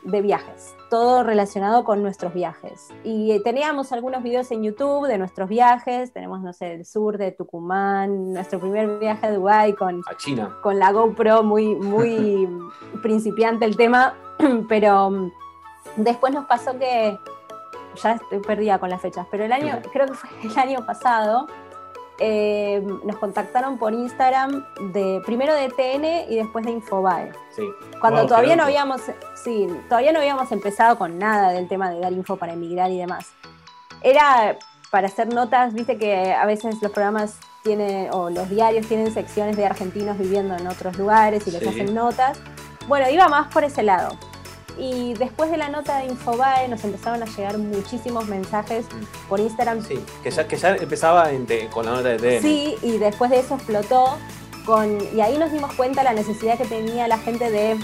[0.03, 0.75] de viajes.
[0.91, 2.89] Todo relacionado con nuestros viajes.
[3.05, 6.13] Y eh, teníamos algunos videos en YouTube de nuestros viajes.
[6.13, 10.57] Tenemos, no sé, el sur de Tucumán, nuestro primer viaje a Dubái con A China.
[10.63, 12.49] con la GoPro muy, muy
[13.03, 14.15] principiante el tema,
[14.69, 15.33] pero mm,
[15.97, 17.19] después nos pasó que,
[18.03, 21.47] ya estoy perdida con las fechas, pero el año, creo que fue el año pasado,
[22.20, 27.33] eh, nos contactaron por Instagram de primero de TN y después de Infobae.
[27.54, 27.62] Sí.
[28.00, 29.00] Cuando Wow, todavía no habíamos,
[29.42, 32.98] sí, todavía no habíamos empezado con nada del tema de dar info para emigrar y
[32.98, 33.28] demás.
[34.02, 34.57] Era
[34.90, 39.57] para hacer notas, viste que a veces los programas tienen, o los diarios tienen secciones
[39.57, 41.68] de argentinos viviendo en otros lugares y les Sí.
[41.68, 42.40] hacen notas.
[42.87, 44.11] Bueno, iba más por ese lado.
[44.79, 48.87] Y después de la nota de Infobae nos empezaron a llegar muchísimos mensajes
[49.29, 52.43] por Instagram Sí, que ya, que ya empezaba en te- con la nota de TN.
[52.43, 54.17] Sí, y después de eso explotó
[54.64, 57.77] con, y ahí nos dimos cuenta la necesidad que tenía la gente de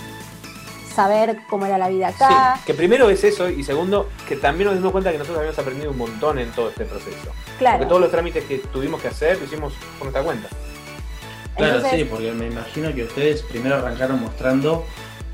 [0.94, 2.54] saber cómo era la vida acá.
[2.58, 5.58] Sí, que primero es eso y segundo, que también nos dimos cuenta que nosotros habíamos
[5.58, 7.32] aprendido un montón en todo este proceso.
[7.58, 7.78] claro.
[7.78, 10.48] Porque todos los trámites que tuvimos que hacer lo hicimos por nuestra cuenta.
[11.56, 14.84] Claro, Entonces- sí, porque me imagino que ustedes primero arrancaron mostrando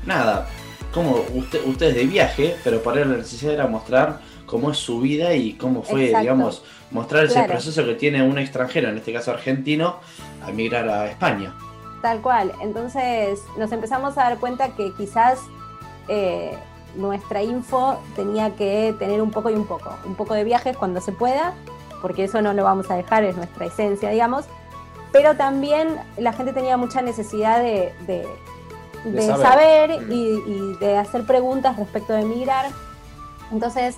[0.05, 0.47] nada,
[0.93, 5.33] como usted, ustedes de viaje, pero para la necesidad era mostrar cómo es su vida
[5.33, 6.21] y cómo fue, Exacto.
[6.21, 7.53] digamos, mostrar ese Claro.
[7.53, 9.97] proceso que tiene un extranjero, en este caso argentino,
[10.45, 11.55] a emigrar a España.
[12.01, 12.51] Tal cual.
[12.61, 15.39] Entonces nos empezamos a dar cuenta que quizás
[16.07, 16.51] eh,
[16.95, 19.95] nuestra info tenía que tener un poco y un poco.
[20.05, 21.53] Un poco de viajes cuando se pueda,
[22.01, 24.45] porque eso no lo vamos a dejar, es nuestra esencia, digamos.
[25.13, 28.27] Pero también la gente tenía mucha necesidad de, de-
[29.03, 29.41] De de saber.
[29.91, 32.67] saber, y, y de hacer preguntas respecto de emigrar.
[33.51, 33.97] Entonces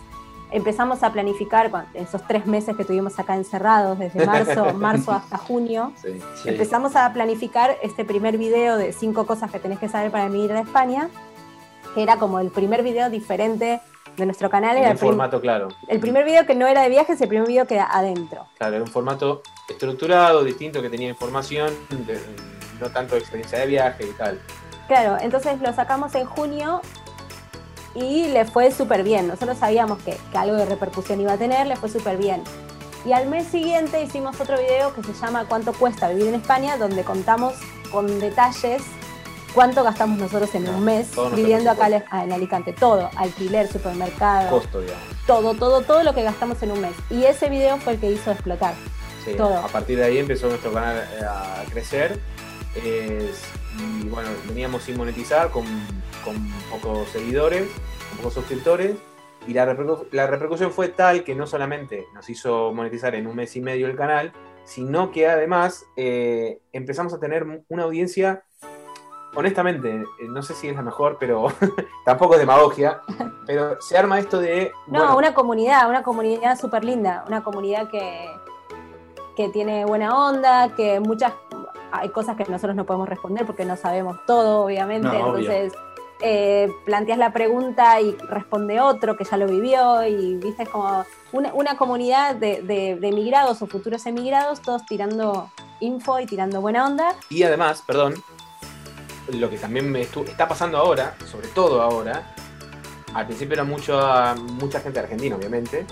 [0.51, 5.91] empezamos a planificar esos tres meses que tuvimos acá encerrados, desde marzo, marzo hasta junio.
[6.01, 6.19] Sí.
[6.41, 6.49] Sí.
[6.49, 10.57] Empezamos a planificar este primer video de cinco cosas que tenés que saber para emigrar
[10.59, 11.09] a España,
[11.95, 13.81] que era como el primer video diferente
[14.15, 14.77] de nuestro canal.
[14.77, 15.69] Era el, formato claro.
[15.87, 18.45] el primer video que no era de viajes, el primer video que era adentro.
[18.59, 22.21] Claro, era un formato estructurado, distinto, que tenía información, de-
[22.79, 24.39] no tanto de experiencia de viaje y tal.
[24.87, 26.81] Claro, entonces lo sacamos en junio
[27.95, 29.27] y le fue súper bien.
[29.27, 32.43] Nosotros sabíamos que, que algo de repercusión iba a tener, le fue súper bien.
[33.05, 36.77] Y al mes siguiente hicimos otro video que se llama ¿Cuánto cuesta vivir en España?
[36.77, 37.53] donde contamos
[37.91, 38.81] con detalles
[39.53, 41.87] cuánto gastamos nosotros en No, un mes todo nuestro viviendo acá
[42.23, 42.73] en Alicante.
[42.73, 45.03] Todo, alquiler, supermercado, Costo, digamos.
[45.27, 46.93] todo, todo, todo lo que gastamos en un mes.
[47.11, 48.73] Y ese video fue el que hizo explotar.
[49.23, 49.57] Sí, Todo.
[49.59, 52.19] A partir de ahí empezó nuestro canal eh, a crecer.
[52.75, 53.43] Es-
[53.79, 55.65] y bueno, veníamos sin monetizar, con,
[56.23, 56.35] con
[56.69, 57.69] pocos seguidores,
[58.09, 58.95] con pocos suscriptores.
[59.45, 63.35] Y la, repercu- la repercusión fue tal que no solamente nos hizo monetizar en un
[63.35, 64.31] mes y medio el canal,
[64.63, 68.43] sino que además eh, empezamos a tener una audiencia,
[69.35, 71.47] honestamente, eh, no sé si es la mejor, pero
[72.05, 73.01] tampoco es demagogia,
[73.45, 74.71] pero se arma esto de...
[74.87, 78.25] No, bueno, una comunidad, una comunidad súper linda, una comunidad que,
[79.35, 81.33] que tiene buena onda, que muchas,
[81.93, 85.73] hay cosas que nosotros no podemos responder porque no sabemos todo, obviamente, No, entonces
[86.21, 91.05] eh, planteas la pregunta y responde otro que ya lo vivió y viste es como
[91.31, 95.51] una, una comunidad de, de, de emigrados o futuros emigrados, todos tirando
[95.81, 97.15] info y tirando buena onda.
[97.29, 98.15] Y además, perdón,
[99.31, 102.33] lo que también me está pasando ahora, sobre todo ahora,
[103.13, 103.99] al principio era mucho,
[104.59, 105.85] mucha gente argentina, obviamente,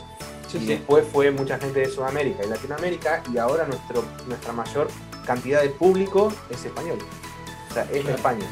[0.47, 0.65] Sí, y sí.
[0.67, 4.87] después fue mucha gente de Sudamérica y Latinoamérica, y ahora nuestro, nuestra mayor
[5.25, 6.99] cantidad de público es español.
[7.69, 8.13] O sea, es de.
[8.13, 8.45] España.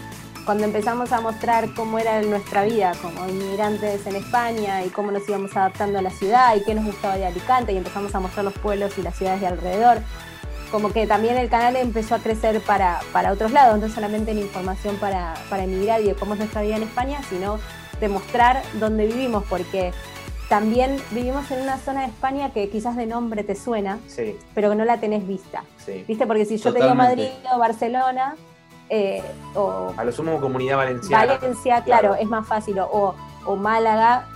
[0.45, 5.27] cuando empezamos a mostrar cómo era nuestra vida como inmigrantes en España y cómo nos
[5.27, 8.45] íbamos adaptando a la ciudad y qué nos gustaba de Alicante y empezamos a mostrar
[8.45, 9.99] los pueblos y las ciudades de alrededor,
[10.71, 14.39] como que también el canal empezó a crecer para, para otros lados, no solamente en
[14.39, 17.59] información para, para emigrar y de cómo es nuestra vida en España, sino
[17.99, 19.91] de mostrar dónde vivimos, porque
[20.49, 24.69] también vivimos en una zona de España que quizás de nombre te suena, Sí, pero
[24.71, 25.63] que no la tenés vista.
[25.77, 26.03] sí.
[26.07, 26.25] ¿Viste?
[26.27, 27.23] Porque si yo te digo Totalmente.
[27.23, 28.35] Madrid o Barcelona,
[28.89, 29.21] eh,
[29.55, 31.37] o A lo sumo comunidad valenciana.
[31.37, 32.15] Valencia, claro, Claro.
[32.23, 33.13] es más fácil, o,
[33.45, 34.27] o Málaga,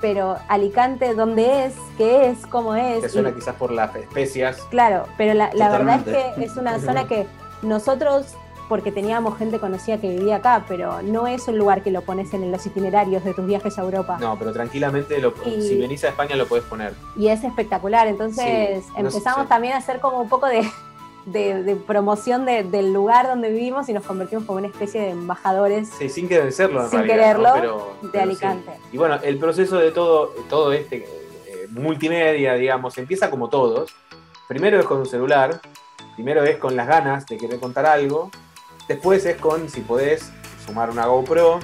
[0.00, 1.74] pero Alicante, ¿dónde es?
[1.98, 2.46] ¿Qué es?
[2.46, 3.00] ¿Cómo es?
[3.00, 4.58] Te Y- suena quizás por las especias.
[4.70, 6.40] claro, pero la, la verdad es Totalmente.
[6.40, 7.26] que es una zona que
[7.62, 8.34] nosotros,
[8.68, 12.32] porque teníamos gente conocida que vivía acá, pero no es un lugar que lo pones
[12.34, 14.16] en los itinerarios de tus viajes a Europa.
[14.20, 16.94] No, pero tranquilamente, lo- Y- si venís a España lo podés poner.
[17.16, 20.62] Y es espectacular, entonces Sí, no sé, empezamos también a hacer como un poco de,
[21.26, 25.10] de- de promoción de- del lugar donde vivimos y nos convertimos como una especie de
[25.10, 27.54] embajadores Sí, sin querer serlo en Sin realidad, quererlo, ¿no?
[27.54, 28.28] Pero- de pero sí.
[28.30, 28.70] Alicante.
[28.92, 30.96] Y bueno, el proceso de todo, todo este
[31.46, 33.90] eh, multimedia, digamos, empieza como todos.
[34.48, 35.60] Primero es con un celular,
[36.14, 38.30] primero es con las ganas de querer contar algo,
[38.88, 40.30] después es con, si podés,
[40.66, 41.60] sumar una GoPro,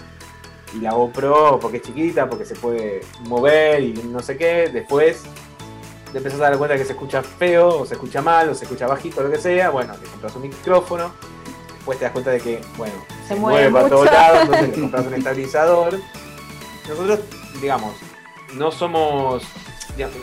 [0.75, 5.23] y la GoPro porque es chiquita, porque se puede mover y no sé qué, después
[6.13, 8.65] te empezás a dar cuenta que se escucha feo, o se escucha mal, o se
[8.65, 11.13] escucha bajito, lo que sea, bueno, te compras un micrófono,
[11.75, 14.69] después te das cuenta de que, bueno, Se se, mueve mueve, para todos lados, entonces
[14.69, 15.99] le compras un estabilizador.
[16.89, 17.21] Nosotros,
[17.61, 17.95] digamos,
[18.55, 19.45] no somos.
[19.97, 20.17] digamos,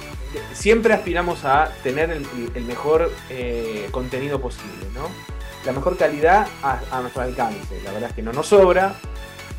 [0.53, 5.36] siempre aspiramos a tener el, el mejor eh, contenido posible, ¿no?
[5.67, 7.79] La mejor calidad a, a nuestro alcance.
[7.83, 8.93] La verdad es que no nos sobra,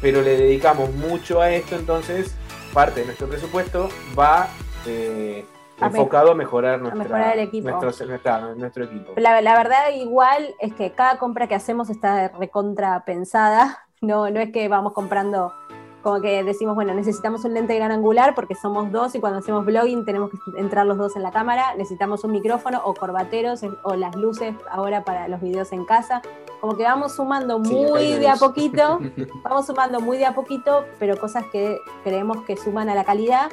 [0.00, 2.34] pero le dedicamos mucho a esto, entonces
[2.72, 4.48] parte de nuestro presupuesto va
[4.86, 5.44] eh,
[5.80, 7.68] A enfocado a mejorar, nuestra- mejorar el equipo.
[7.70, 9.12] Nuestro, nuestra- nuestro equipo.
[9.16, 14.40] La, la verdad igual es que cada compra que hacemos está recontra pensada, no, no
[14.40, 15.52] es que vamos comprando
[16.02, 19.64] como que decimos, bueno, necesitamos un lente gran angular porque somos dos y cuando hacemos
[19.64, 23.70] blogging tenemos que entrar los dos en la cámara, necesitamos un micrófono o corbateros eh,
[23.82, 26.22] o las luces ahora para los videos en casa,
[26.60, 29.00] como que vamos sumando Sí, muy hay de a poquito,
[29.42, 33.50] vamos sumando muy de a poquito, pero cosas que creemos que suman a la calidad,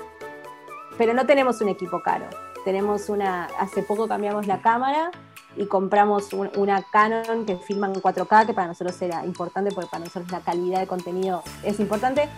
[0.97, 2.25] pero no tenemos un equipo caro.
[2.63, 5.11] Tenemos una, hace poco cambiamos la cámara
[5.57, 9.89] y compramos un- una Canon que filma en 4K, que para nosotros era importante, porque
[9.89, 12.29] para nosotros la calidad de contenido es importante.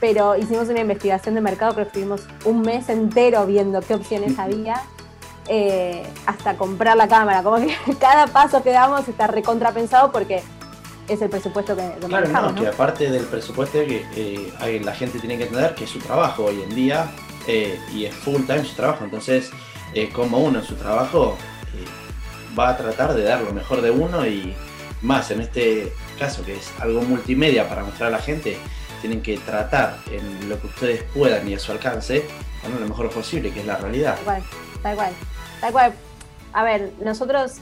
[0.00, 4.38] Pero hicimos una investigación de mercado, creo que estuvimos un mes entero viendo qué opciones
[4.38, 4.80] había,
[5.48, 7.42] eh, hasta comprar la cámara.
[7.42, 10.42] Como que cada paso que damos está recontrapensado porque
[11.08, 12.62] es el presupuesto que, que Claro, manejamos, no, ¿no?
[12.62, 16.44] que aparte del presupuesto que eh, la gente tiene que entender que es su trabajo
[16.44, 17.10] hoy en día
[17.46, 19.50] eh, y es full time su trabajo, entonces
[20.12, 21.36] como uno en su trabajo
[22.58, 24.54] va a tratar de dar lo mejor de uno y
[25.02, 28.56] más en este caso que es algo multimedia para mostrar a la gente,
[29.00, 32.24] tienen que tratar en lo que ustedes puedan y a su alcance,
[32.62, 34.16] bueno, lo mejor posible, que es la realidad.
[34.16, 34.42] Tal cual,
[34.82, 35.12] tal cual,
[35.60, 35.92] tal cual.
[36.52, 37.58] A ver, nosotros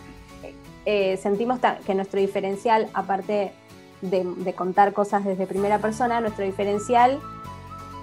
[0.86, 3.52] eh, sentimos ta- que nuestro diferencial, aparte
[4.00, 7.18] de contar cosas desde primera persona, nuestro diferencial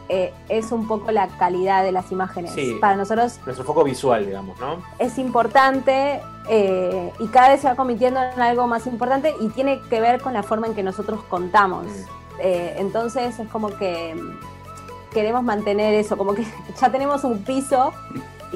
[0.09, 2.51] eh, es un poco la calidad de las imágenes.
[2.51, 2.77] Sí.
[2.81, 4.81] Para nosotros Nuestro foco visual, digamos, ¿no?
[4.99, 9.79] es importante eh, y cada vez se va convirtiendo en algo más importante y tiene
[9.89, 11.85] que ver con la forma en que nosotros contamos.
[11.85, 11.89] Mm.
[12.39, 16.43] Eh, entonces es como que mm, queremos mantener eso, como que
[16.81, 17.93] ya tenemos un piso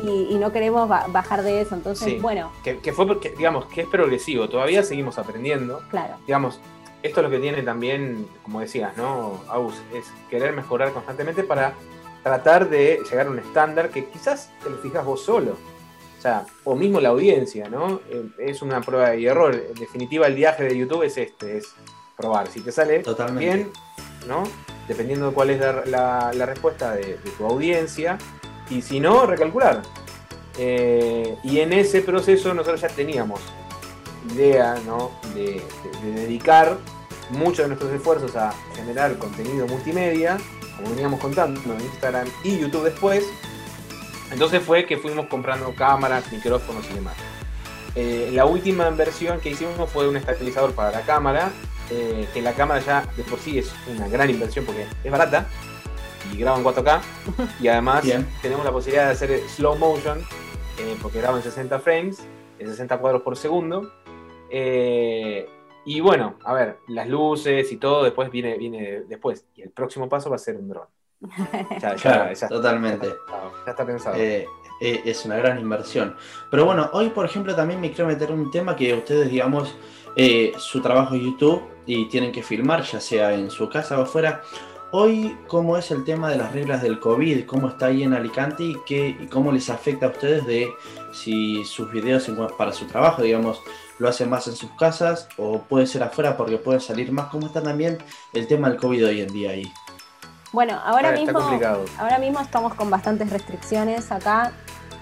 [0.03, 1.75] y, y no queremos ba- bajar de eso.
[1.75, 2.19] Entonces, Sí.
[2.19, 4.47] bueno, Que, que fue, porque, digamos, que es progresivo.
[4.49, 5.81] Todavía seguimos aprendiendo.
[5.89, 6.15] claro.
[6.25, 6.59] digamos,
[7.03, 9.75] esto es lo que tiene también, como decías, ¿no, Aus?
[9.93, 11.73] Es querer mejorar constantemente para
[12.23, 15.51] tratar de llegar a un estándar que quizás te lo fijas vos solo.
[16.17, 18.01] O sea, o mismo la audiencia, ¿no?
[18.09, 19.53] Eh, Es una prueba y error.
[19.53, 21.73] En definitiva, el viaje de YouTube es este, es
[22.17, 22.47] probar.
[22.47, 23.39] Si te sale Totalmente.
[23.55, 23.71] bien,
[24.27, 24.43] ¿no?
[24.87, 28.17] Dependiendo de cuál es la, la- la respuesta de, de tu audiencia.
[28.69, 29.83] Y si no, recalcular.
[30.57, 33.39] Eh, y en ese proceso nosotros ya teníamos
[34.33, 35.11] idea ¿no?
[35.33, 35.61] de,
[36.01, 36.77] de- de dedicar
[37.31, 40.37] muchos de nuestros esfuerzos a generar contenido multimedia,
[40.77, 43.25] como veníamos contando en Instagram y YouTube después.
[44.31, 47.15] Entonces fue que fuimos comprando cámaras, micrófonos y demás.
[47.95, 51.49] Eh, la última inversión que hicimos fue un estabilizador para la cámara,
[51.89, 55.47] eh, que la cámara ya de por sí es una gran inversión porque es barata
[56.33, 56.99] y graba en 4K
[57.61, 58.27] y además Bien.
[58.41, 60.19] tenemos la posibilidad de hacer slow motion
[60.77, 62.19] eh, porque graba en 60 frames,
[62.59, 63.91] en 60 cuadros por segundo.
[64.49, 65.47] Eh,
[65.85, 69.45] y bueno, a ver, las luces y todo después viene, viene después.
[69.55, 70.85] Y el próximo paso va a ser un dron.
[71.79, 73.07] Ya, ya- Claro, ya- totalmente.
[73.07, 74.15] Ya, está- ya está pensado.
[74.17, 74.45] Eh,
[74.81, 76.15] eh, es una gran inversión.
[76.51, 79.75] Pero bueno, hoy por ejemplo también me quiero meter un tema que ustedes, digamos,
[80.15, 84.03] eh, su trabajo es YouTube y tienen que filmar, ya sea en su casa o
[84.03, 84.41] afuera.
[84.91, 87.45] Hoy, ¿cómo es el tema de las reglas del COVID?
[87.45, 90.71] ¿Cómo está ahí en Alicante y, qué, y cómo les afecta a ustedes de
[91.11, 93.61] si sus videos para su trabajo, digamos,
[93.99, 97.27] lo hacen más en sus casas o puede ser afuera porque pueden salir más?
[97.27, 97.97] ¿Cómo está también
[98.33, 99.71] el tema del COVID hoy en día ahí?
[100.53, 101.39] Bueno, ahora Ah, mismo,
[101.99, 104.53] ahora mismo estamos con bastantes restricciones acá.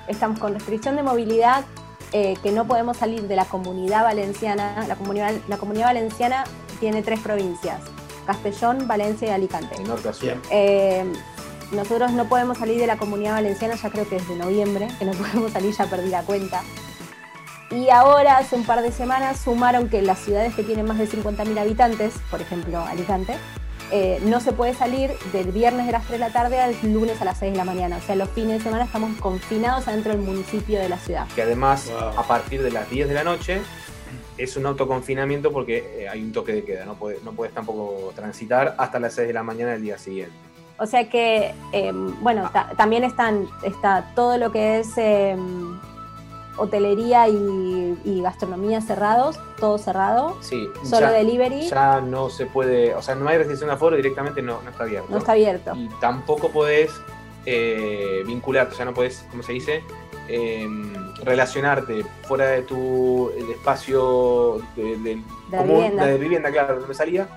[0.08, 1.64] Estamos con restricción de movilidad,
[2.12, 4.86] eh, que no podemos salir de la comunidad valenciana.
[4.88, 6.44] La comunidad, la comunidad valenciana
[6.80, 7.82] tiene tres provincias,
[8.26, 9.82] Castellón, Valencia y Alicante.
[9.84, 10.10] Norte.
[10.52, 11.06] Eh,
[11.72, 15.12] nosotros no podemos salir de la comunidad valenciana, ya creo que desde noviembre, que no
[15.14, 16.62] podemos salir, ya perdí la cuenta.
[17.72, 21.08] Y ahora, hace un par de semanas, sumaron que las ciudades que tienen más de
[21.08, 23.36] 50.000 habitantes, por ejemplo Alicante,
[23.92, 27.22] eh, no se puede salir del viernes de las 3 de la tarde al lunes
[27.22, 27.98] a las 6 de la mañana.
[27.98, 31.28] O sea, los fines de semana estamos confinados adentro del municipio de la ciudad.
[31.36, 32.20] Que además, Wow.
[32.20, 33.62] a partir de las 10 de la noche,
[34.38, 36.86] es un autoconfinamiento porque eh, hay un toque de queda.
[36.86, 40.34] No puedes, no puedes tampoco transitar hasta las 6 de la mañana del día siguiente.
[40.78, 45.38] O sea que, eh, bueno, ta- también están, está todo lo que es eh,
[46.58, 52.94] hotelería y, y gastronomía cerrados, todo cerrado, Sí, solo ya, delivery, ya no se puede,
[52.96, 55.08] o sea, no hay restricción de aforo, directamente no, no está abierto.
[55.12, 55.74] no está abierto.
[55.76, 56.92] y tampoco podés
[57.46, 59.84] eh, vincularte, o sea, no podés, ¿cómo se dice?
[60.28, 60.68] Eh,
[61.24, 66.06] relacionarte fuera de tu el espacio de, de- común, vivienda.
[66.06, 67.28] de vivienda, claro, donde me salía.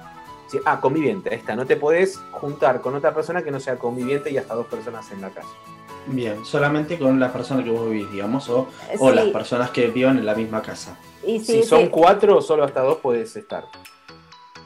[0.46, 1.54] Sí, ah, conviviente, ahí está.
[1.54, 5.10] No te podés juntar con otra persona que no sea conviviente y hasta dos personas
[5.12, 5.48] en la casa.
[6.08, 8.68] Bien, solamente con la persona que vos vivís, digamos, o,
[8.98, 10.96] o sí, las personas que vivan en la misma casa.
[11.26, 11.88] y si son sí.
[11.88, 13.64] cuatro, solo hasta dos podés estar.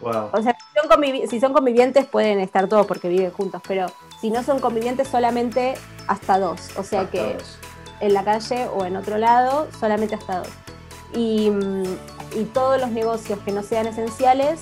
[0.01, 0.31] Wow.
[0.33, 3.87] O sea, si son, si son convivientes pueden estar todos porque viven juntos, pero
[4.21, 5.75] si no son convivientes solamente
[6.09, 6.71] hasta dos.
[6.77, 7.37] O sea que
[8.01, 10.49] en la calle o en otro lado, solamente hasta dos.
[11.15, 11.85] Y, mm,
[12.37, 14.61] y todos los negocios que no sean esenciales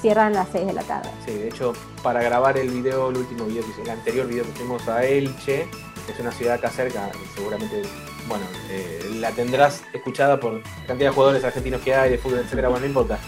[0.00, 1.08] cierran a las 6 de la tarde.
[1.24, 4.86] Sí, de hecho, para grabar el video, el último video, el anterior video que fuimos
[4.88, 5.68] a Elche,
[6.08, 7.82] es una ciudad acá cerca, seguramente,
[8.28, 12.68] bueno, eh, la tendrás escuchada por cantidad de jugadores argentinos que hay, de fútbol, etcétera,
[12.68, 13.18] bueno, no importa.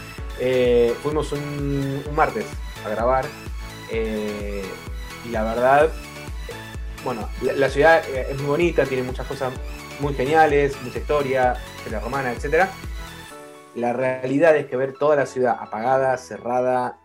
[0.41, 2.47] Eh, fuimos un, martes
[2.85, 3.27] a grabar,
[3.91, 4.65] eh,
[5.25, 5.91] y la verdad,
[7.05, 9.53] bueno, la, ciudad es muy bonita, tiene muchas cosas
[10.01, 12.71] muy geniales, mucha historia, historia romana, etcétera.
[13.75, 16.99] La realidad es que ver toda la ciudad apagada, cerrada,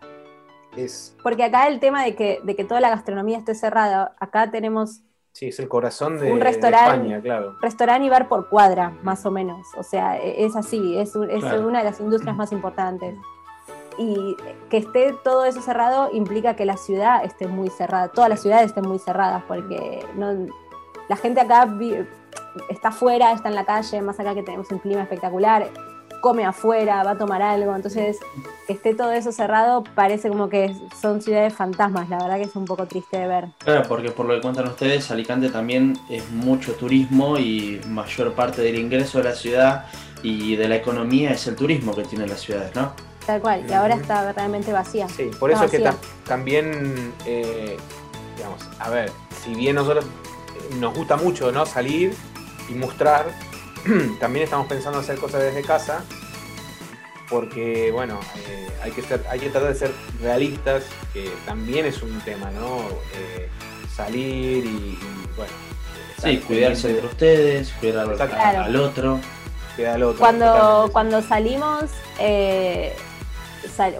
[0.76, 4.50] es, Porque acá el tema de que, de que toda la gastronomía esté cerrada, acá
[4.50, 5.02] tenemos
[5.34, 6.90] sí, es el corazón de, Un de restaurante.
[6.94, 7.56] España, claro.
[7.60, 9.66] restaurante y bar por cuadra, más o menos.
[9.76, 11.66] O sea, e- es así, es, un- es Claro.
[11.68, 13.14] una de las industrias más importantes.
[13.98, 14.36] Y
[14.70, 18.66] que esté todo eso cerrado implica que la ciudad esté muy cerrada, todas las ciudades
[18.66, 20.46] estén muy cerradas, porque no,
[21.08, 22.06] la gente acá vi-
[22.70, 25.68] está afuera, está en la calle, más acá que tenemos un clima espectacular,
[26.24, 28.16] come afuera, va a tomar algo, entonces
[28.66, 32.56] que esté todo eso cerrado parece como que son ciudades fantasmas, la verdad que es
[32.56, 33.44] un poco triste de ver.
[33.58, 38.62] Claro, porque por lo que cuentan ustedes, Alicante también es mucho turismo y mayor parte
[38.62, 39.84] del ingreso de la ciudad
[40.22, 42.94] y de la economía es el turismo que tienen las ciudades, ¿no?
[43.26, 45.06] Tal cual, y ahora está realmente vacía.
[45.10, 46.00] Sí, por eso es que vacía.
[46.00, 47.76] ta- también eh,
[48.36, 49.12] digamos, a ver,
[49.44, 51.66] si bien nosotros eh, nos gusta mucho ¿no?
[51.66, 52.14] salir
[52.70, 53.26] y mostrar,
[54.20, 56.04] también estamos pensando hacer cosas desde casa,
[57.28, 62.02] porque bueno, eh, hay, que ser, hay que tratar de ser realistas, que también es
[62.02, 62.78] un tema, ¿no?
[63.14, 63.48] Eh,
[63.94, 64.98] salir y, y,
[65.36, 65.52] bueno.
[66.22, 68.36] Sí, estar cuidarse entre ustedes, cuidar al, Exacto.
[68.38, 69.20] al- al otro.
[69.76, 71.84] de al otro, Cuando, cuando salimos,
[72.18, 72.94] eh,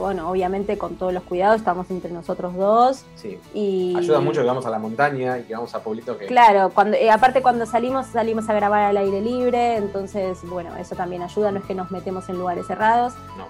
[0.00, 3.04] bueno, obviamente con todos los cuidados, estamos entre nosotros dos.
[3.16, 3.38] Sí.
[3.52, 6.26] Y Ayuda mucho que vamos a la montaña y que vamos a pueblitos que...
[6.26, 10.94] Claro, cuando, eh, aparte cuando salimos, salimos a grabar al aire libre, entonces, bueno, eso
[10.94, 13.14] también ayuda, no es que nos metemos en lugares cerrados.
[13.36, 13.46] No.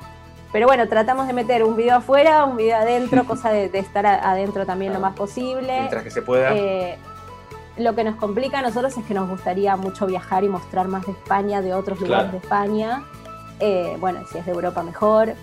[0.52, 4.06] Pero bueno, tratamos de meter un video afuera, un video adentro, cosa de, de estar
[4.06, 5.02] adentro también Claro.
[5.02, 5.78] lo más posible.
[5.78, 6.54] Mientras que se pueda.
[6.54, 6.96] Eh,
[7.76, 11.04] lo que nos complica a nosotros es que nos gustaría mucho viajar y mostrar más
[11.06, 12.38] de España, de otros lugares Claro.
[12.38, 13.02] de España.
[13.58, 15.34] Eh, bueno, si es de Europa mejor.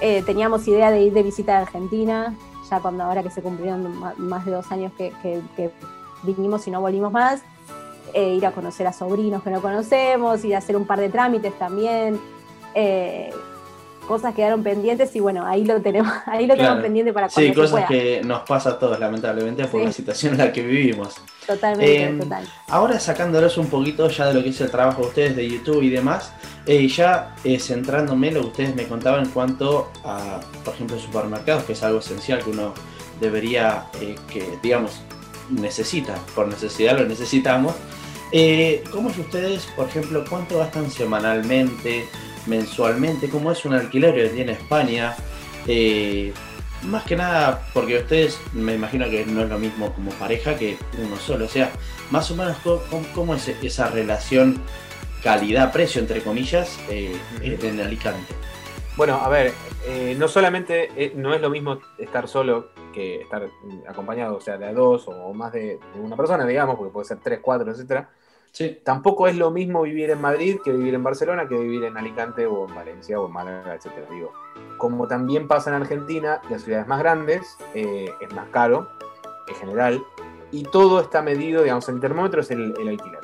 [0.00, 2.34] Eh, teníamos idea de ir de visita a Argentina,
[2.68, 5.12] ya cuando ahora que se cumplieron más de dos años que
[6.22, 7.42] vinimos y no volvimos más.
[8.12, 11.08] Eh, ir a conocer a sobrinos que no conocemos, ir a hacer un par de
[11.08, 12.20] trámites también.
[12.72, 13.32] Eh,
[14.04, 16.68] cosas quedaron pendientes y bueno, ahí lo tenemos, ahí lo Claro.
[16.70, 17.86] tenemos pendiente para cuando Sí, se cosas pueda.
[17.86, 19.86] que nos pasa a todos, lamentablemente, por Sí.
[19.86, 21.14] la situación en la que vivimos.
[21.46, 22.48] Totalmente, Em, total.
[22.68, 25.82] Ahora sacándolos un poquito ya de lo que es el trabajo de ustedes de YouTube
[25.82, 26.32] y demás,
[26.66, 30.98] eh, ya eh, centrándome en lo que ustedes me contaban en cuanto a, por ejemplo,
[30.98, 32.72] supermercados, que es algo esencial que uno
[33.20, 35.00] debería, eh, que digamos,
[35.50, 37.74] necesita, por necesidad lo necesitamos.
[38.32, 42.06] Eh, ¿Cómo es ustedes, por ejemplo, cuánto gastan semanalmente,
[42.46, 43.28] mensualmente?
[43.28, 45.14] ¿Cómo es un alquiler que tiene España?
[45.66, 46.32] Eh,
[46.82, 50.76] más que nada, porque ustedes me imagino que no es lo mismo como pareja que
[50.98, 51.46] uno solo.
[51.46, 51.70] O sea,
[52.10, 54.60] más o menos cómo, cómo es esa relación
[55.22, 58.34] calidad-precio, entre comillas, eh, en Alicante.
[58.96, 59.52] Bueno, a ver,
[59.86, 63.48] eh, no solamente eh, no es lo mismo estar solo que estar
[63.88, 67.06] acompañado, o sea, de a dos o más de, de una persona, digamos, porque puede
[67.06, 68.08] ser tres, cuatro, etcétera.
[68.54, 68.78] Sí.
[68.84, 72.46] Tampoco es lo mismo vivir en Madrid que vivir en Barcelona, que vivir en Alicante
[72.46, 74.06] o en Valencia o en Málaga, etcétera.
[74.08, 74.32] Digo,
[74.78, 78.88] como también pasa en Argentina, las ciudades más grandes eh, es más caro
[79.48, 80.04] en general
[80.52, 83.18] y todo está medido, digamos, el termómetro es el, alquiler.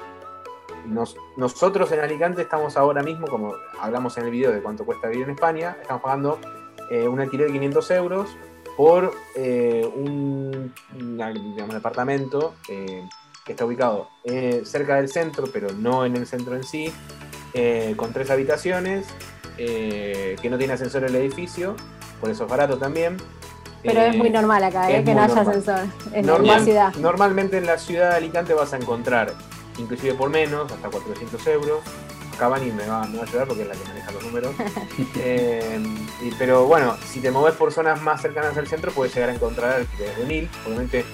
[0.86, 5.06] Nos- nosotros en Alicante estamos ahora mismo, como hablamos en el video de cuánto cuesta
[5.06, 6.40] vivir en España, estamos pagando
[6.90, 8.36] eh, un alquiler de 500 euros
[8.76, 10.74] por eh, un,
[11.72, 13.04] departamento eh,
[13.44, 16.92] que está ubicado eh, cerca del centro, pero no en el centro en sí,
[17.54, 19.06] eh, con tres habitaciones,
[19.58, 21.76] eh, que no tiene ascensor el edificio,
[22.20, 23.16] por eso es barato también.
[23.82, 25.48] Pero es muy normal acá, es que no haya normal.
[25.48, 25.80] ascensor.
[26.14, 26.94] Es Normal- normal ciudad.
[26.96, 29.32] Normalmente en la ciudad de Alicante vas a encontrar,
[29.78, 31.80] inclusive por menos, hasta 400 euros.
[32.34, 34.54] Acá Vani me va, me va a ayudar porque es la que maneja los números.
[36.22, 39.34] Y- pero bueno, si te moves por zonas más cercanas al centro, puedes llegar a
[39.34, 40.50] encontrar alquileres de 1000.
[40.66, 41.04] Obviamente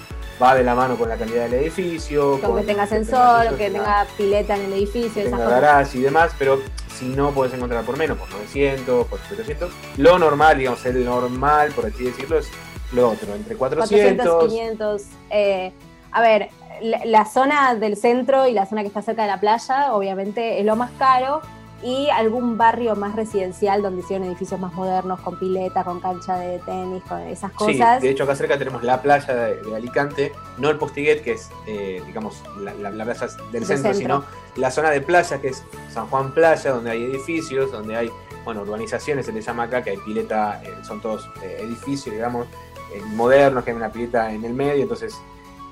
[0.41, 2.39] va de la mano con la calidad del edificio.
[2.41, 6.01] Con que tenga ascensor, que tenga pileta en el edificio, que esas tenga garage y
[6.01, 6.59] demás, pero
[6.97, 9.71] si no puedes encontrar por menos, por 900, por 800.
[9.97, 12.49] Lo normal, digamos, el normal, por así decirlo, es
[12.91, 14.25] lo otro, entre 400.
[14.25, 15.01] 400, 500.
[15.29, 15.73] eh,
[16.11, 16.49] a ver,
[16.81, 20.59] la, la zona del centro y la zona que está cerca de la playa, obviamente,
[20.59, 21.41] es lo más caro.
[21.83, 26.57] Y algún barrio más residencial donde hicieron edificios más modernos, con pileta, con cancha de
[26.59, 28.01] tenis, con esas Sí, cosas.
[28.01, 31.51] de hecho acá cerca tenemos la playa de, de Alicante, no el Postiguet, que es,
[31.67, 33.93] eh, digamos, la, la- la playa del centro, centro.
[33.93, 34.23] sino
[34.55, 38.11] la zona de playa, que es San Juan Playa, donde hay edificios, donde hay,
[38.43, 42.47] bueno, urbanizaciones, se le llama acá, que hay pileta, eh, son todos eh, edificios, digamos,
[42.91, 45.15] eh, modernos, que hay una pileta en el medio, entonces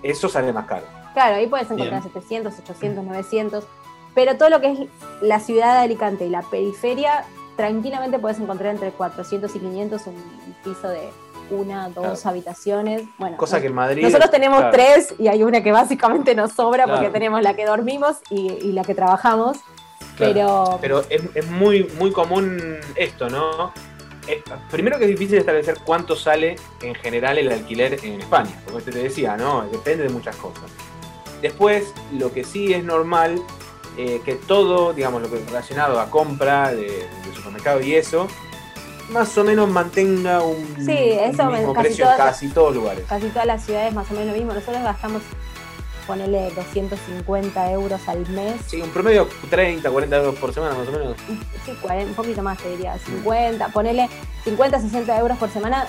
[0.04, 0.86] eso sale más caro.
[1.14, 2.14] Claro, ahí puedes encontrar Bien.
[2.14, 3.64] 700, 800, 900,
[4.16, 4.80] pero todo lo que es
[5.22, 7.26] la ciudad de Alicante y la periferia,
[7.58, 10.16] tranquilamente puedes encontrar entre 400 y 500 un
[10.64, 11.10] piso de
[11.52, 12.30] una, dos Claro.
[12.30, 13.04] habitaciones.
[13.20, 14.02] Bueno, Cosa que en Madrid...
[14.04, 17.66] nosotros tenemos claro, tres y hay una que básicamente nos sobra porque tenemos la que
[17.66, 19.58] dormimos y, y la que trabajamos,
[20.18, 23.74] pero, Pero es, es muy, muy común esto, ¿no?
[24.72, 28.92] Primero que es difícil establecer cuánto sale en general el alquiler en España, como te
[28.92, 29.68] decía, ¿no?
[29.68, 30.64] Depende de muchas cosas.
[31.42, 33.40] Después, lo que sí es normal,
[33.98, 36.82] eh, que todo, digamos, lo relacionado a compra de,
[37.26, 38.28] de supermercado y eso,
[39.10, 43.06] más o menos mantenga un, Sí, eso un mismo casi precio en casi todos lugares.
[43.08, 44.54] casi todas las ciudades más o menos lo mismo.
[44.54, 45.22] Nosotros gastamos,
[46.08, 48.56] ponele 250 euros al mes.
[48.68, 51.16] Sí, un promedio 30, 40 euros por semana más o menos.
[51.66, 54.10] sí, 40, un poquito más te diría, 50, ponele
[54.44, 55.88] 50, 60 euros por semana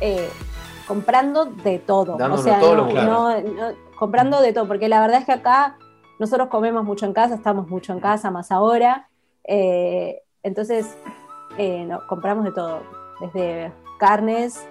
[0.00, 0.28] eh,
[0.86, 2.16] comprando de todo.
[2.16, 5.26] Dándonos o sea, todo no, lo no- no- comprando de todo, porque la verdad es
[5.26, 5.76] que acá
[6.22, 9.08] nosotros comemos mucho en casa, estamos mucho en casa, más ahora.
[9.42, 10.96] eh, entonces,
[11.58, 12.82] eh, no, compramos de todo,
[13.20, 14.64] desde carnes,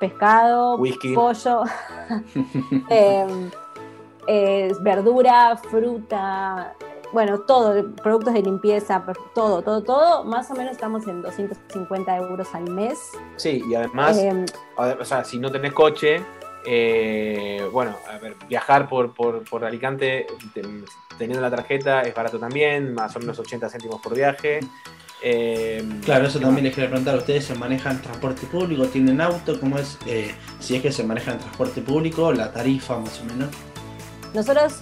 [0.00, 1.14] pescado, Whisky.
[1.14, 1.62] pollo,
[2.90, 3.50] em,
[4.26, 6.74] eh, verdura, fruta,
[7.12, 12.52] bueno, todo, productos de limpieza, todo, todo, todo, más o menos estamos en 250 euros
[12.54, 12.98] al mes.
[13.36, 14.44] Sí, y además, Em,
[14.76, 16.24] o sea, si no tenés coche,
[16.70, 20.62] eh, bueno, a ver, viajar por, por, por Alicante te-
[21.16, 24.60] teniendo la tarjeta es barato también, más o menos 80 céntimos por viaje.
[25.22, 27.16] Eh, Claro, eso también les quería preguntar.
[27.16, 28.84] ¿Ustedes se manejan transporte público?
[28.86, 29.58] ¿Tienen auto?
[29.58, 29.98] ¿Cómo es?
[30.06, 33.48] eh, si es que se manejan transporte público, la tarifa más o menos.
[34.34, 34.80] nosotros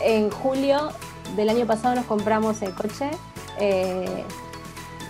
[0.00, 0.90] en julio
[1.36, 3.10] del año pasado nos compramos el coche.
[3.60, 4.24] eh,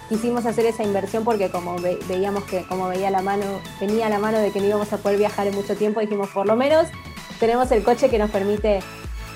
[0.08, 3.44] quisimos hacer esa inversión porque como ve- veíamos que como veía la mano,
[3.80, 6.46] venía la mano de que no íbamos a poder viajar en mucho tiempo, dijimos por
[6.46, 6.86] lo menos
[7.40, 8.80] tenemos el coche que nos permite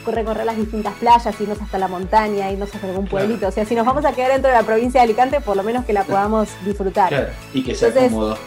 [0.07, 3.27] recorrer las distintas playas, irnos hasta la montaña, irnos hasta algún Claro.
[3.27, 3.49] pueblito.
[3.49, 5.63] O sea, si nos vamos a quedar dentro de la provincia de Alicante, por lo
[5.63, 8.39] menos que la podamos disfrutar Claro, y que sea Entonces- cómodo.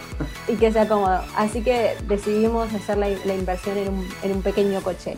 [0.48, 1.22] y que sea cómodo.
[1.36, 5.16] Así que decidimos hacer la, la inversión en un, en un pequeño coche.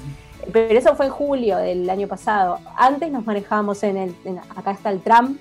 [0.52, 2.60] Pero eso fue en julio del año pasado.
[2.76, 5.40] Antes nos manejábamos en el, en- acá está el tram,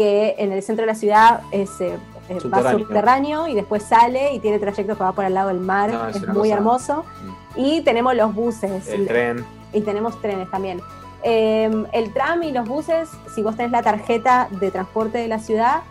[0.00, 1.98] que en el centro de la ciudad es, eh,
[2.30, 3.46] eh, va Subterráneo.
[3.48, 5.90] y después sale y tiene trayectos que va por al lado del mar.
[5.92, 7.04] No, es es muy cosa- hermoso.
[7.54, 9.44] Y tenemos los buses el tren.
[9.74, 10.80] y tenemos trenes también.
[11.22, 15.38] Eh, el tram y los buses, si vos tenés la tarjeta de transporte de la
[15.38, 15.82] ciudad,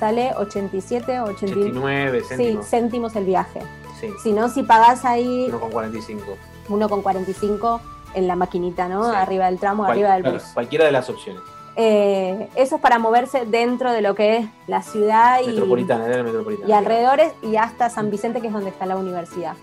[0.00, 2.66] sale 87 o 89 89 sí, céntimos.
[2.70, 3.60] céntimos el viaje.
[4.00, 6.36] Sí, Si no, si pagás ahí 1,45.
[6.70, 7.80] 1,45
[8.14, 9.10] en la maquinita, ¿no?
[9.10, 9.14] Sí.
[9.14, 10.38] Arriba del tramo, Cual- arriba del claro.
[10.38, 10.46] bus.
[10.54, 11.42] Cualquiera de las opciones.
[11.80, 16.16] Eh, eso es para moverse dentro de lo que es la ciudad y, Metropolitana, era
[16.18, 16.68] la metropolitana.
[16.68, 19.54] y alrededores y hasta San Vicente, que es donde está la universidad.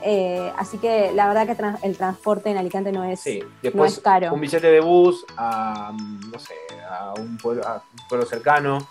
[0.00, 3.94] Eh, así que la verdad que el transporte en Alicante no es, Sí, no después
[3.94, 4.32] es caro.
[4.32, 5.92] un billete de bus a,
[6.30, 6.54] no sé,
[6.88, 8.86] a un pueblo, a un pueblo cercano,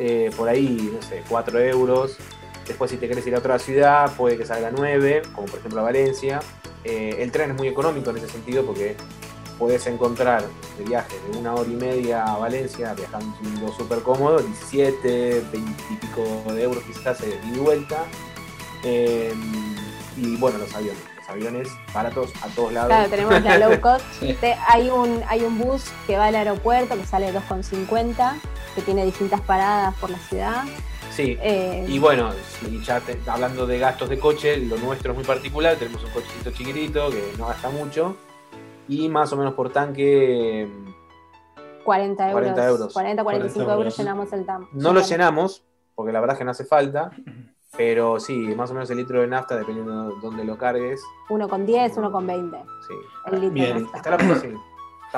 [0.00, 2.16] eh, por ahí, no sé, 4 euros.
[2.66, 5.80] Después si te querés ir a otra ciudad, puede que salga 9, como por ejemplo
[5.80, 6.40] a Valencia.
[6.84, 8.96] Eh, el tren es muy económico en ese sentido porque
[9.58, 10.44] puedes encontrar
[10.78, 13.34] de viaje de una hora y media a Valencia, viajando
[13.76, 18.04] súper cómodo, 17, 20 y pico de euros quizás de ida y vuelta.
[18.84, 19.32] Eh,
[20.16, 21.02] y bueno, los aviones.
[21.18, 22.88] Los aviones baratos a todos lados.
[22.88, 24.04] Claro, tenemos la low cost.
[24.20, 24.36] Sí.
[24.68, 28.34] Hay, un, hay un bus que va al aeropuerto que sale 2,50,
[28.74, 30.64] que tiene distintas paradas por la ciudad.
[31.14, 31.38] Sí.
[31.40, 32.30] Eh, Y bueno,
[32.60, 35.76] si ya te- hablando de gastos de coche, lo nuestro es muy particular.
[35.76, 38.16] Tenemos un cochecito chiquitito que no gasta mucho.
[38.88, 40.68] Y más o menos por tanque
[41.84, 42.42] 40 euros.
[42.42, 42.92] 40 euros.
[42.92, 44.68] 40, 45 40 euros llenamos el TAM.
[44.72, 45.64] no lo llenamos,
[45.94, 47.10] porque la verdad es que no hace falta.
[47.76, 51.02] Pero sí, más o menos el litro de nafta, dependiendo de dónde lo cargues.
[51.28, 52.56] Uno con 10, uno con 20.
[52.86, 52.94] Sí.
[53.26, 53.74] El litro Bien.
[53.74, 53.96] de nafta.
[53.96, 54.10] Está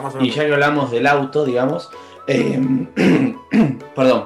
[0.03, 1.91] la o Y ya que hablamos del auto, digamos,
[2.27, 2.59] eh,
[3.95, 4.25] perdón,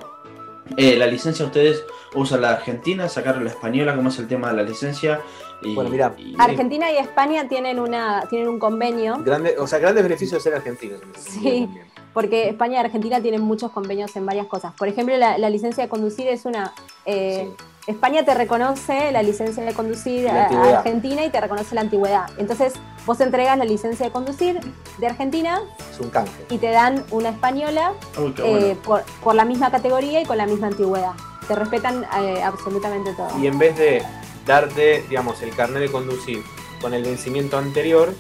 [0.77, 1.85] eh, la licencia ustedes
[2.15, 5.21] usan la argentina, sacaron la española, ¿cómo es el tema de la licencia?
[5.63, 9.79] Y- Bueno, mirá, y- Argentina y España tienen, una, tienen un convenio, Grande, o sea,
[9.79, 11.01] grandes beneficios de ser argentinos.
[11.19, 11.69] Sí.
[12.13, 14.73] porque España y Argentina tienen muchos convenios en varias cosas.
[14.77, 16.73] Por ejemplo, la, la licencia de conducir es una...
[17.07, 17.65] eh, Sí.
[17.93, 20.79] España te reconoce la licencia de conducir a-.
[20.79, 22.27] Argentina y te reconoce la antigüedad.
[22.37, 22.75] Entonces,
[23.07, 24.61] vos entregas la licencia de conducir
[24.99, 26.33] de Argentina Es un canje.
[26.51, 27.93] y te dan una española
[28.23, 31.13] Uy, qué eh, por la misma categoría y con la misma antigüedad.
[31.49, 33.29] Te respetan eh, absolutamente todo.
[33.41, 34.03] y en vez de
[34.47, 36.43] darte, digamos, el carnet de conducir
[36.81, 38.15] con el vencimiento anterior,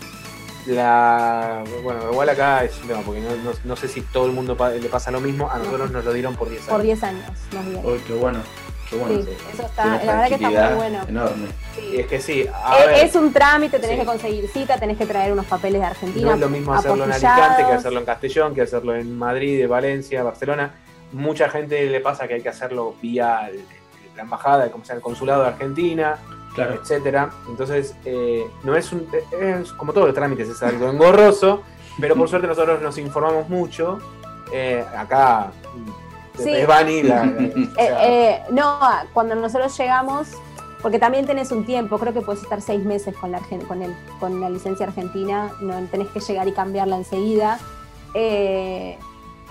[0.67, 4.33] la bueno, igual acá es un tema, porque no, no- no sé si todo el
[4.33, 6.83] mundo pa- le pasa lo mismo, a nosotros nos lo dieron por 10 Por años.
[6.85, 7.87] 10 años nos dieron.
[7.87, 8.41] Uy, qué bueno,
[8.89, 9.23] qué bueno.
[9.23, 10.99] Sí, eso está, la verdad que está muy bueno.
[11.09, 11.47] Enorme.
[11.75, 11.81] Sí.
[11.95, 14.01] Y es que sí, a Es, ver, es un trámite, tenés Sí.
[14.01, 16.27] que conseguir cita, tenés que traer unos papeles de Argentina.
[16.29, 17.13] no es lo mismo hacerlo en.
[17.13, 20.75] Alicante que hacerlo en Castellón, que hacerlo en Madrid, Valencia, Barcelona.
[21.13, 23.51] Mucha gente le pasa que hay que hacerlo vía
[24.17, 26.19] la embajada, como sea el consulado de Argentina.
[26.55, 26.75] Claro.
[26.75, 27.31] etcétera.
[27.49, 29.07] Entonces, eh, no es un.
[29.41, 31.63] Es, como todos los trámites, es algo engorroso,
[32.01, 33.99] pero por suerte nosotros nos informamos mucho.
[34.53, 35.53] Eh, acá,
[36.37, 36.51] Sí.
[36.53, 38.79] es Bani, la- o Eh, sea, eh, no,
[39.13, 40.29] cuando nosotros llegamos,
[40.83, 43.81] porque también tenés un tiempo, creo que puedes estar seis meses con la, argen- con
[43.83, 47.59] el, con la licencia argentina, no tenés que llegar y cambiarla enseguida.
[48.15, 48.99] Eh,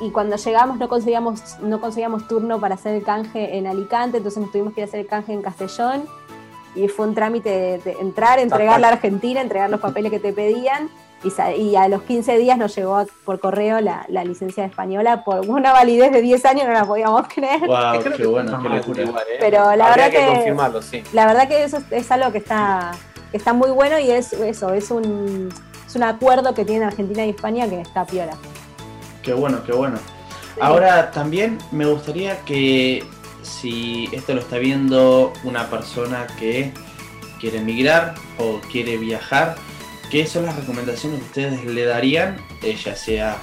[0.02, 4.42] y cuando llegamos no conseguíamos, no conseguíamos turno para hacer el canje en Alicante, entonces
[4.42, 6.06] nos tuvimos que ir a hacer el canje en Castellón.
[6.76, 10.32] Y fue un trámite de, de entrar, entregar la Argentina, entregar los papeles que te
[10.34, 10.90] pedían.
[11.58, 15.50] Y, a los 15 días nos llegó a- por correo la, la licencia española por
[15.50, 17.60] una validez de 10 años, no la podíamos creer.
[17.68, 19.02] Wow, qué que bueno, qué locura.
[19.04, 19.38] igual, ¿eh?
[19.40, 21.04] Pero la Habría verdad que, que- confirmarlo, sí.
[21.12, 22.92] La verdad que eso es, es algo que está,
[23.32, 25.50] que está muy bueno y es eso, es un,
[25.86, 28.38] es un acuerdo que tienen Argentina y España que está piola.
[29.24, 30.00] Qué bueno, qué bueno.
[30.62, 33.04] Ahora también me gustaría que
[33.44, 36.74] si esto lo está viendo una persona que
[37.40, 39.56] quiere emigrar o quiere viajar,
[40.12, 43.38] ¿qué son las recomendaciones que ustedes le darían, eh, ya sea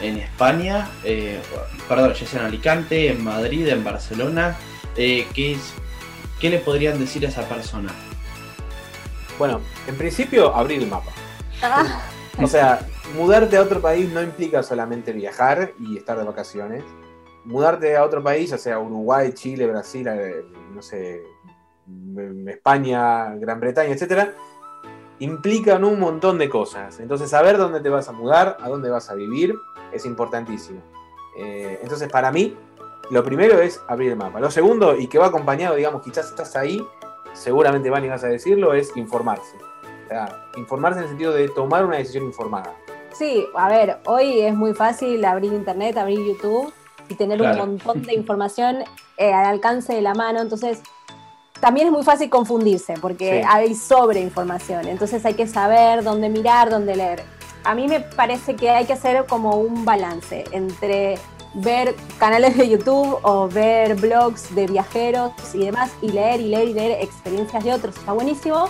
[0.00, 1.40] en España, eh,
[1.88, 4.56] perdón, ya sea en Alicante, en Madrid, en Barcelona?
[4.96, 5.74] Eh, ¿qué, es,
[6.40, 7.92] ¿Qué le podrían decir a esa persona?
[9.38, 11.10] Bueno, en principio, abrir el mapa.
[11.62, 12.02] Ah,
[12.40, 12.80] O sea,
[13.16, 16.84] mudarte a otro país no implica solamente viajar y estar de vacaciones.
[17.44, 21.22] Mudarte a otro país, ya sea Uruguay, Chile, Brasil, eh, no sé,
[22.46, 24.34] España, Gran Bretaña, etcétera,
[25.18, 27.00] implican un montón de cosas.
[27.00, 29.54] Entonces, saber dónde te vas a mudar, a dónde vas a vivir,
[29.92, 30.80] es importantísimo.
[31.36, 32.56] Eh, entonces, para mí,
[33.10, 34.40] lo primero es abrir el mapa.
[34.40, 36.84] Lo segundo, y que va acompañado, digamos, quizás estás ahí,
[37.32, 39.56] seguramente Vani vas a decirlo, es informarse.
[40.56, 42.74] Informarse en el sentido de tomar una decisión informada.
[43.18, 46.72] Sí, a ver, hoy es muy fácil abrir internet, abrir YouTube
[47.08, 47.64] y tener Claro.
[47.64, 48.78] un montón de información
[49.18, 50.40] eh, al alcance de la mano.
[50.40, 50.80] Entonces,
[51.60, 53.48] también es muy fácil confundirse porque Sí.
[53.48, 54.88] hay sobreinformación.
[54.88, 57.22] Entonces hay que saber dónde mirar, dónde leer.
[57.64, 61.16] A mí me parece que hay que hacer como un balance entre
[61.54, 66.68] ver canales de YouTube o ver blogs de viajeros y demás y leer y leer
[66.68, 67.96] y leer experiencias de otros.
[67.96, 68.68] Está buenísimo,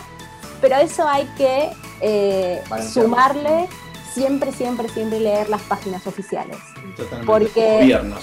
[0.60, 1.70] pero eso hay que
[2.02, 2.62] eh,
[2.92, 3.68] sumarle
[4.14, 6.56] siempre, siempre, siempre leer las páginas oficiales.
[6.96, 7.26] Totalmente.
[7.26, 8.22] Porque- Gobiernos.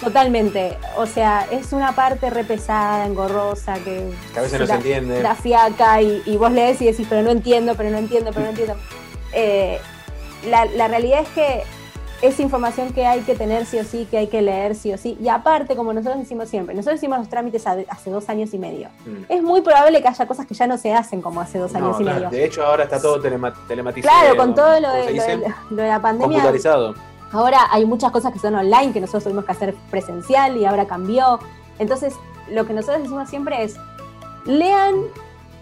[0.00, 0.76] Totalmente.
[0.96, 5.22] O sea, es una parte re pesada, engorrosa, que, Que a veces no se entiende.
[5.22, 8.46] da fiaca y, y vos lees y decís, pero no entiendo, pero no entiendo, pero
[8.46, 8.76] no entiendo.
[9.32, 9.78] Eh,
[10.50, 11.62] la, la realidad es que
[12.22, 14.96] es información que hay que tener sí o sí, que hay que leer sí o
[14.98, 15.18] sí.
[15.20, 18.88] Y aparte, como nosotros decimos siempre, nosotros hicimos los trámites hace dos años y medio.
[19.04, 19.24] Mm.
[19.28, 22.00] Es muy probable que haya cosas que ya no se hacen como hace dos años
[22.00, 22.30] y medio.
[22.30, 24.20] De hecho, ahora está todo telema- telematizado.
[24.20, 26.94] Claro, con todo lo ¿cómo de, lo de- lo de la pandemia, computarizado.
[27.32, 30.86] Ahora hay muchas cosas que son online que nosotros tuvimos que hacer presencial y ahora
[30.86, 31.38] cambió.
[31.78, 32.14] Entonces,
[32.50, 33.76] lo que nosotros decimos siempre es,
[34.44, 34.94] lean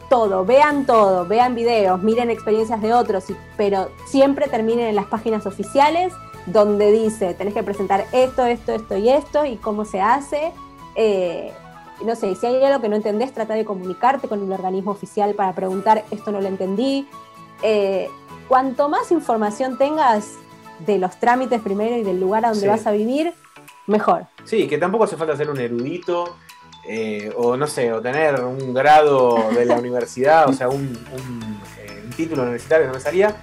[0.08, 3.24] todo, vean todo, vean videos, miren experiencias de otros,
[3.56, 6.12] pero siempre terminen en las páginas oficiales
[6.46, 10.52] donde dice, tenés que presentar esto, esto, esto y esto y cómo se hace.
[10.96, 11.52] Eh,
[12.04, 15.34] no sé, si hay algo que no entendés, trata de comunicarte con el organismo oficial
[15.34, 17.06] para preguntar, esto no lo entendí.
[17.62, 18.08] Eh,
[18.48, 20.34] cuanto más información tengas
[20.86, 22.68] de los trámites primero y del lugar a donde Sí.
[22.68, 23.34] vas a vivir,
[23.86, 24.24] mejor.
[24.44, 26.36] Sí, que tampoco hace falta ser un erudito
[26.88, 30.76] eh, o no sé, o tener un grado de la universidad, o sea, un,
[31.12, 31.60] un,
[32.04, 33.36] un título universitario no me salía.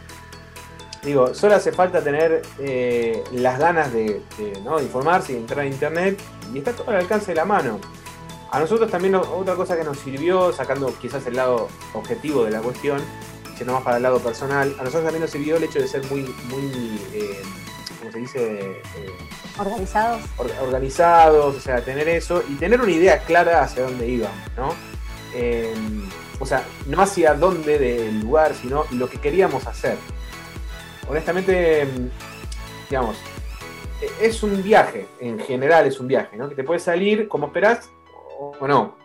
[1.07, 4.75] Digo, solo hace falta tener eh, las ganas de, de, ¿no?
[4.77, 6.19] de informarse y entrar a internet
[6.53, 7.79] y está todo al alcance de la mano.
[8.51, 12.59] A nosotros también otra cosa que nos sirvió, sacando quizás el lado objetivo de la
[12.59, 13.01] cuestión,
[13.57, 16.03] yendo más para el lado personal, a nosotros también nos sirvió el hecho de ser
[16.11, 17.41] muy, muy, eh,
[17.99, 18.61] ¿cómo se dice?
[18.97, 19.09] Eh,
[19.57, 20.21] Organizados.
[20.35, 24.73] or- organizados, o sea, tener eso y tener una idea clara hacia dónde íbamos, ¿no?
[25.33, 25.73] Eh,
[26.39, 29.97] o sea, no hacia dónde del lugar, sino lo que queríamos hacer.
[31.07, 31.87] Honestamente,
[32.89, 33.17] digamos,
[34.01, 36.49] e- es un viaje, en general es un viaje, ¿no?
[36.49, 37.89] Que te puede salir como esperás
[38.39, 38.95] o no.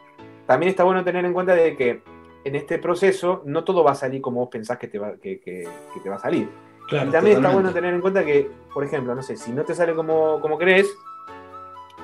[0.47, 2.03] También está bueno tener en cuenta de que
[2.45, 5.41] en este proceso no todo va a salir como vos pensás que te va, que,
[5.41, 6.49] que- que te va a salir.
[6.89, 9.65] Claro, Y también está bueno tener en cuenta que, por ejemplo, no sé, si no
[9.65, 10.91] te sale como, como crees,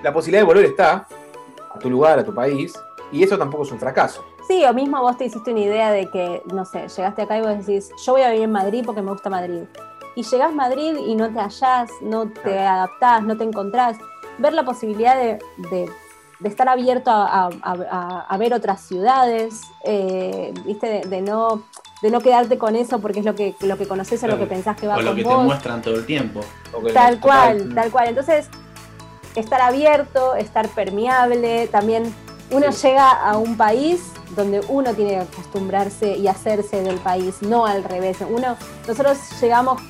[0.02, 1.06] la posibilidad de volver está
[1.74, 2.72] a tu lugar, a tu país,
[3.10, 4.24] y eso tampoco es un fracaso.
[4.48, 7.42] Sí, o mismo vos te hiciste una idea de que, no sé, llegaste acá y
[7.42, 9.64] vos decís, yo voy a vivir en Madrid porque me gusta Madrid.
[10.16, 12.60] Y llegás a Madrid y no te hallás, no te Claro.
[12.68, 13.98] adaptás, no te encontrás.
[14.38, 15.38] Ver la posibilidad de,
[15.70, 15.90] de-
[16.40, 20.86] de estar abierto a, a- a- a ver otras ciudades, eh, ¿viste?
[20.88, 21.62] De, de no,
[22.00, 24.48] de no quedarte con eso porque es lo que, lo que conoces o lo Claro.
[24.48, 26.40] que pensás que va O lo con que te muestran todo el tiempo.
[26.94, 28.08] Tal cual, tal cual.
[28.08, 28.48] Entonces,
[29.34, 32.04] estar abierto, estar permeable, también
[32.50, 32.88] uno Sí.
[32.88, 34.00] llega a un país
[34.36, 38.18] donde uno tiene que acostumbrarse y hacerse del país, no al revés.
[38.28, 39.80] Uno, nosotros llegamos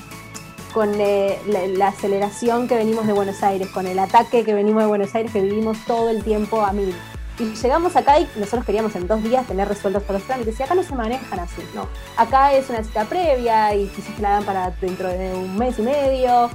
[0.72, 4.82] con eh, la, la aceleración que venimos de Buenos Aires, con el ataque que venimos
[4.82, 6.94] de Buenos Aires, que vivimos todo el tiempo a mil.
[7.38, 10.58] Y llegamos acá y nosotros queríamos en dos días tener resueltos todos los trámites.
[10.58, 11.62] Y acá no se manejan así.
[11.72, 11.86] No.
[12.16, 15.78] Acá es una cita previa y quizás te la dan para dentro de un mes
[15.78, 16.50] y medio.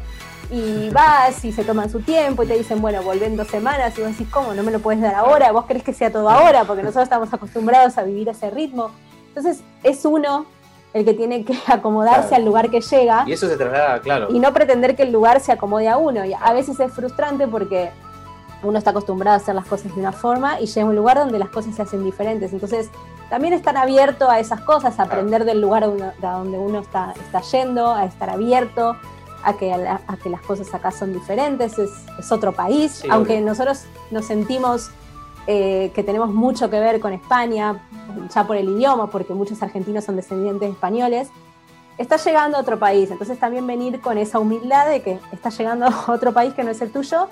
[0.53, 3.97] Y vas y se toman su tiempo y te dicen, bueno, volvé en dos semanas.
[3.97, 4.53] Y vos decís, ¿cómo?
[4.53, 5.51] ¿No me lo puedes dar ahora?
[5.51, 6.63] ¿Vos querés que sea todo ahora?
[6.65, 8.91] Porque nosotros estamos acostumbrados a vivir ese ritmo.
[9.29, 10.45] Entonces, es uno
[10.93, 12.35] el que tiene que acomodarse Claro.
[12.35, 14.27] al lugar que llega Y eso se traslada, claro.
[14.29, 16.23] y no pretender que el lugar se acomode a uno.
[16.23, 17.89] Y a veces es frustrante porque
[18.61, 21.17] uno está acostumbrado a hacer las cosas de una forma y llega a un lugar
[21.17, 22.53] donde las cosas se hacen diferentes.
[22.53, 22.91] Entonces,
[23.31, 27.41] también estar abierto a esas cosas, a aprender del lugar a donde uno está, está
[27.41, 28.95] yendo, a estar abierto,
[29.43, 32.91] a que, a, la- a que las cosas acá son diferentes, es, es otro país,
[33.01, 33.45] Sí, aunque obvio.
[33.47, 34.89] nosotros nos sentimos
[35.47, 37.83] eh, que tenemos mucho que ver con España,
[38.33, 41.27] ya por el idioma, porque muchos argentinos son descendientes españoles,
[41.97, 43.11] estás llegando a otro país.
[43.11, 46.71] Entonces también venir con esa humildad de que estás llegando a otro país que no
[46.71, 47.27] es el tuyo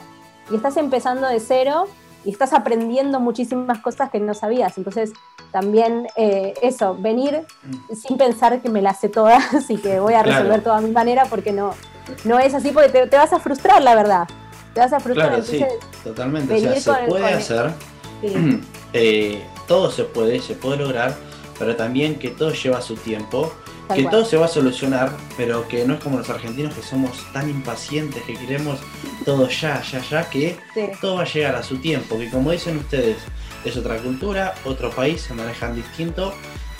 [0.51, 1.85] y estás empezando de cero
[2.23, 4.77] y estás aprendiendo muchísimas cosas que no sabías.
[4.77, 5.11] Entonces
[5.51, 7.45] también eh, eso, venir
[7.93, 10.91] sin pensar que me las sé todas y que voy a resolver todo a mi
[10.91, 11.73] manera porque no,
[12.23, 14.27] no es así, porque te, vas a frustrar, la verdad.
[14.73, 15.29] Te vas a frustrar.
[15.29, 15.63] Claro, sí,
[16.03, 16.53] totalmente.
[16.53, 17.71] O sea, se puede hacer,
[18.93, 21.15] eh, todo se puede, se puede lograr,
[21.59, 23.51] pero también que todo lleva su tiempo
[23.93, 27.25] que todo se va a solucionar, pero que no es como los argentinos que somos
[27.33, 28.79] tan impacientes que queremos
[29.25, 30.57] todo ya, ya, ya, que
[30.99, 33.17] todo va a llegar a su tiempo, que como dicen ustedes,
[33.63, 36.33] es otra cultura, otro país, se manejan distinto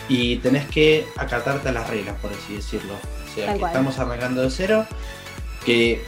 [0.09, 2.93] y tenés que acatarte a las reglas, por así decirlo.
[2.93, 4.85] O sea, que estamos arrancando de cero,
[5.65, 6.03] que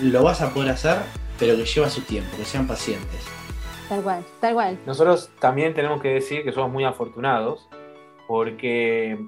[0.00, 0.98] lo vas a poder hacer,
[1.38, 3.20] pero que lleva su tiempo, que sean pacientes.
[3.88, 4.78] Tal cual, tal cual.
[4.86, 7.68] Nosotros también tenemos que decir que somos muy afortunados,
[8.26, 9.24] porque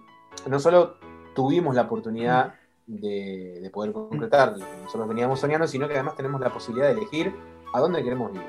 [0.49, 0.96] no solo
[1.37, 2.55] tuvimos la oportunidad
[2.87, 6.95] de, poder concretar lo que nosotros veníamos soñando, sino que además tenemos la posibilidad de
[6.95, 7.33] elegir
[7.73, 8.43] a dónde queremos ir.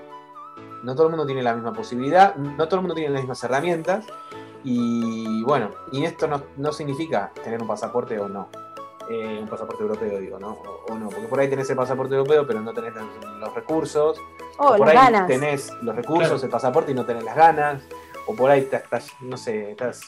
[0.84, 3.44] No todo el mundo tiene la misma posibilidad, no todo el mundo tiene las mismas
[3.44, 4.06] herramientas,
[4.64, 8.48] y bueno, y esto no, significa tener un pasaporte o no.
[9.10, 10.58] Eh, un pasaporte europeo, digo, ¿no?
[10.90, 12.94] O, no, porque por ahí tenés el pasaporte europeo, pero no tenés
[13.40, 14.20] los, recursos.
[14.58, 17.84] Oh, o por ahí tenés los recursos, el pasaporte y no tenés las ganas
[18.28, 20.02] o por ahí estás, no sé, estás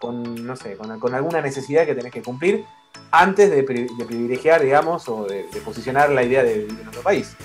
[0.00, 2.64] con, no sé, con, alguna necesidad que tenés que cumplir
[3.10, 7.36] antes de, privilegiar, digamos, o de, posicionar la idea de vivir en otro país.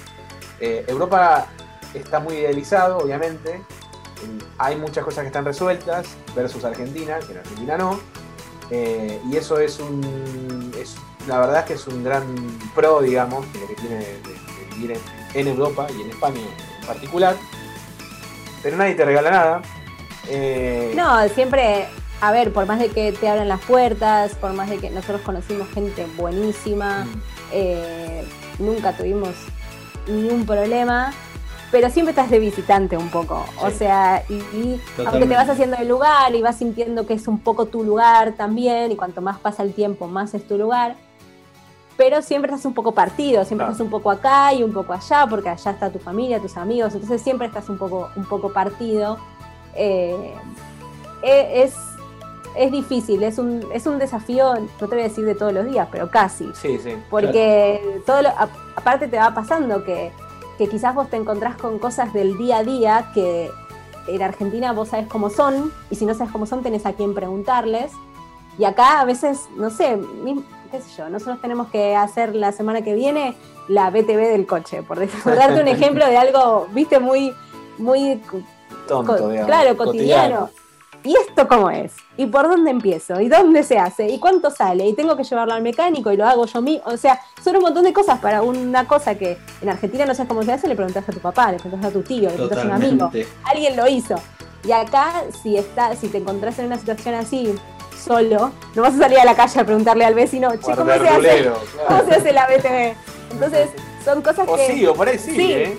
[0.60, 1.48] Eh, Europa
[1.94, 3.62] está muy idealizado, obviamente,
[4.58, 8.00] hay muchas cosas que están resueltas versus Argentina, que en Argentina no,
[8.70, 10.72] eh, y eso es un,
[11.28, 12.24] la verdad es que es un gran
[12.74, 14.44] pro, digamos, que tiene de,
[14.76, 14.98] vivir
[15.34, 16.42] en Europa y en España
[16.80, 17.36] en particular,
[18.64, 19.62] pero nadie te regala nada,
[20.30, 21.88] eh, no, siempre,
[22.22, 25.22] a ver, por más de que te abran las puertas, por más de que nosotros
[25.22, 27.22] conocimos gente buenísima, mm.
[27.52, 28.24] eh,
[28.60, 29.36] nunca tuvimos
[30.08, 31.14] ningún problema,
[31.72, 33.46] pero siempre estás de visitante un poco.
[33.62, 37.40] O sea, y, aunque te vas haciendo el lugar y vas sintiendo que es un
[37.40, 40.96] poco tu lugar también, y cuanto más pasa el tiempo, más es tu lugar.
[41.96, 45.28] Pero siempre estás un poco partido, siempre estás un poco acá y un poco allá,
[45.30, 49.18] porque allá está tu familia, tus amigos, entonces siempre estás un poco, un poco partido.
[49.76, 50.34] Eh,
[51.22, 51.76] e, es,
[52.56, 55.66] es difícil, es un, es un desafío, no te voy a decir de todos los
[55.66, 56.50] días, pero casi.
[56.54, 56.96] Sí, sí.
[57.10, 58.20] Porque todo
[58.76, 60.12] aparte te va pasando que,
[60.58, 63.50] que quizás vos te encontrás con cosas del día a día que
[64.08, 67.14] en Argentina vos sabés cómo son, y si no sabes cómo son, tenés a quién
[67.14, 67.92] preguntarles.
[68.58, 69.98] Y acá a veces, no sé,
[70.72, 73.36] qué sé yo, nosotros tenemos que hacer la semana que viene
[73.68, 77.34] la BTV del coche, por darte un ejemplo de algo, viste, muy,
[77.78, 78.22] muy
[79.46, 80.50] Claro, cotidiano.
[81.06, 81.92] ¿Y esto cómo es?
[82.16, 83.20] ¿Y por dónde empiezo?
[83.20, 84.08] ¿Y dónde se hace?
[84.08, 84.88] ¿Y cuánto sale?
[84.88, 86.84] ¿Y tengo que llevarlo al mecánico y lo hago yo mismo?
[86.86, 90.30] O sea, son un montón de cosas para una cosa que en Argentina no sabes
[90.30, 92.60] cómo se hace, le preguntas a tu papá, le preguntas a tu tío, le preguntas
[92.60, 93.12] a un amigo.
[93.44, 94.16] Alguien lo hizo.
[94.66, 97.54] Y acá, si, está, si te encontrás en una situación así,
[98.02, 101.08] solo, no vas a salir a la calle a preguntarle al vecino, che, ¿cómo se,
[101.10, 101.52] hace,
[101.86, 102.96] ¿cómo se hace la BTV?
[103.34, 103.70] Entonces,
[104.04, 104.68] son cosas o que.
[104.68, 105.78] Sí, o por ahí sí, ¿eh?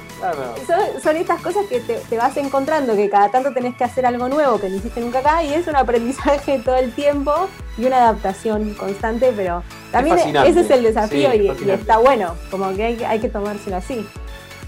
[1.03, 4.59] son, estas cosas que te, vas encontrando, que cada tanto tenés que hacer algo nuevo
[4.59, 8.75] que no hiciste nunca acá, y es un aprendizaje todo el tiempo y una adaptación
[8.75, 13.29] constante, pero también ese es el desafío y, está bueno, como que hay, hay que
[13.29, 14.07] tomárselo así.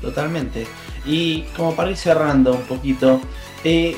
[0.01, 0.67] Totalmente.
[1.05, 3.21] Y como para ir cerrando un poquito,
[3.65, 3.97] eh,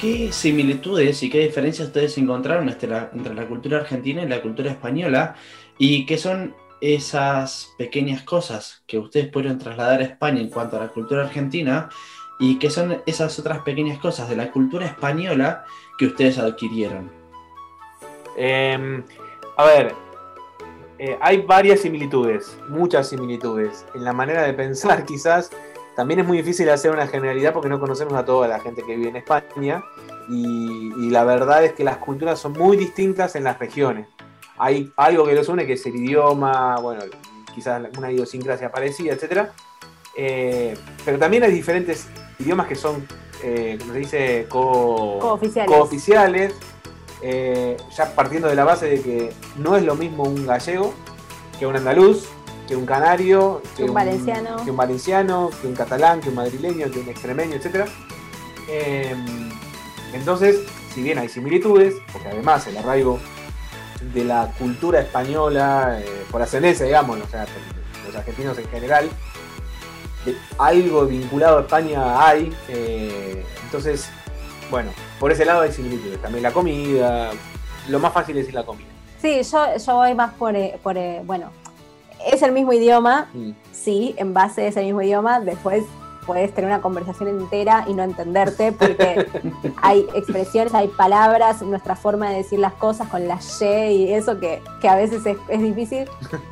[0.00, 4.42] ¿qué similitudes y qué diferencias ustedes encontraron entre la, entre la cultura argentina y la
[4.42, 5.36] cultura española?
[5.78, 10.80] Y qué son esas pequeñas cosas que ustedes pudieron trasladar a España en cuanto a
[10.80, 11.88] la cultura argentina
[12.38, 15.64] y que son esas otras pequeñas cosas de la cultura española
[15.98, 17.10] que ustedes adquirieron.
[18.36, 19.02] Em,
[19.56, 19.94] a ver,
[20.98, 23.86] eh, hay varias similitudes, muchas similitudes.
[23.94, 25.50] En la manera de pensar quizás
[25.96, 28.96] también es muy difícil hacer una generalidad porque no conocemos a toda la gente que
[28.96, 29.82] vive en España
[30.28, 34.06] y, y la verdad es que las culturas son muy distintas en las regiones
[34.58, 37.02] hay algo que los une, que es el idioma, bueno,
[37.54, 39.48] quizás una idiosincrasia parecida, etc.
[40.16, 43.06] Eh, pero también hay diferentes idiomas que son,
[43.42, 46.54] eh, como se dice, cooficiales.
[47.22, 50.92] Eh, ya partiendo de la base de que no es lo mismo un gallego
[51.58, 52.28] que un andaluz,
[52.68, 54.62] que un canario, que, un, valenciano.
[54.62, 57.88] que un valenciano, que un catalán, que un madrileño, que un extremeño, etc.
[60.12, 63.18] entonces, si bien hay similitudes, porque además el arraigo
[64.00, 67.46] de la cultura española, eh, por ascendencia, digamos, o sea,
[68.06, 69.08] los argentinos en general,
[70.58, 74.08] algo vinculado a España hay, eh, entonces,
[74.70, 74.90] bueno,
[75.20, 76.20] por ese lado hay similitudes.
[76.20, 77.30] También la comida,
[77.88, 78.88] lo más fácil es la comida.
[79.20, 81.50] Sí, yo, yo voy más por, eh, por bueno,
[82.26, 83.50] es el mismo idioma, Mm.
[83.72, 85.84] sí, en base a ese mismo idioma, después
[86.26, 89.26] puedes tener una conversación entera y no entenderte porque
[89.82, 93.64] hay expresiones, hay palabras, nuestra forma de decir las cosas con la Y
[94.06, 96.08] y eso que, que a veces es, es difícil,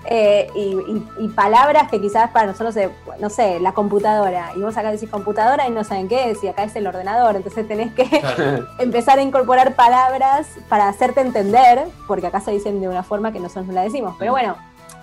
[0.06, 2.74] eh, y, y- y palabras que quizás para nosotros,
[3.20, 6.48] no sé, la computadora, y vos acá decís computadora y no saben qué es, y
[6.48, 8.04] acá es el ordenador, entonces tenés que
[8.78, 13.40] empezar a incorporar palabras para hacerte entender, porque acá se dicen de una forma que
[13.40, 14.14] nosotros no la decimos.
[14.18, 14.56] Pero bueno,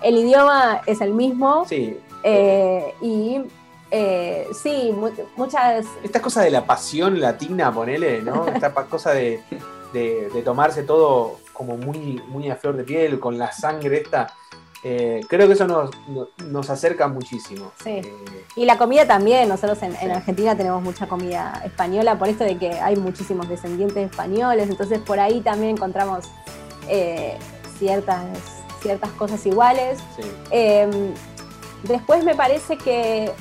[0.04, 3.42] el idioma es el mismo Sí, eh, y
[3.92, 5.86] eh, sí, mu- muchas...
[6.04, 8.48] esta cosa de la pasión latina, ponele, ¿no?
[8.56, 9.42] Esta cosa de,
[9.94, 14.28] de- de tomarse todo como muy, muy a flor de piel, con la sangre esta.
[14.84, 15.92] eh, creo que eso nos,
[16.48, 17.72] nos- acerca muchísimo.
[17.84, 17.90] Sí.
[17.90, 18.14] Eh,
[18.56, 20.12] Y la comida también, nosotros en, en.
[20.12, 25.20] Argentina tenemos mucha comida española, por esto de que hay muchísimos descendientes españoles, entonces por
[25.20, 26.26] ahí también encontramos
[27.78, 28.26] ciertas,
[28.82, 30.00] ciertas cosas iguales.
[30.16, 30.24] sí.
[30.52, 30.90] Eh,
[31.84, 33.32] después me parece que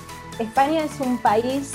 [0.40, 1.72] España es un país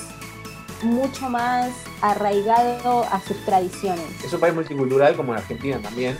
[0.83, 1.69] mucho más
[2.01, 4.05] arraigado a sus tradiciones.
[4.23, 6.17] Es un país multicultural como en Argentina también,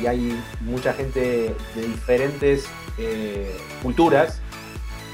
[0.00, 2.66] y hay mucha gente de diferentes
[2.98, 4.40] eh, culturas.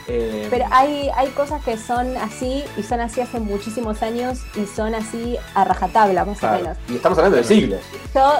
[0.08, 4.66] eh, Pero hay, hay cosas que son así y son así hace muchísimos años y
[4.66, 6.78] son así a rajatabla, más o menos.
[6.88, 7.80] y estamos hablando de siglos.
[8.14, 8.32] Yo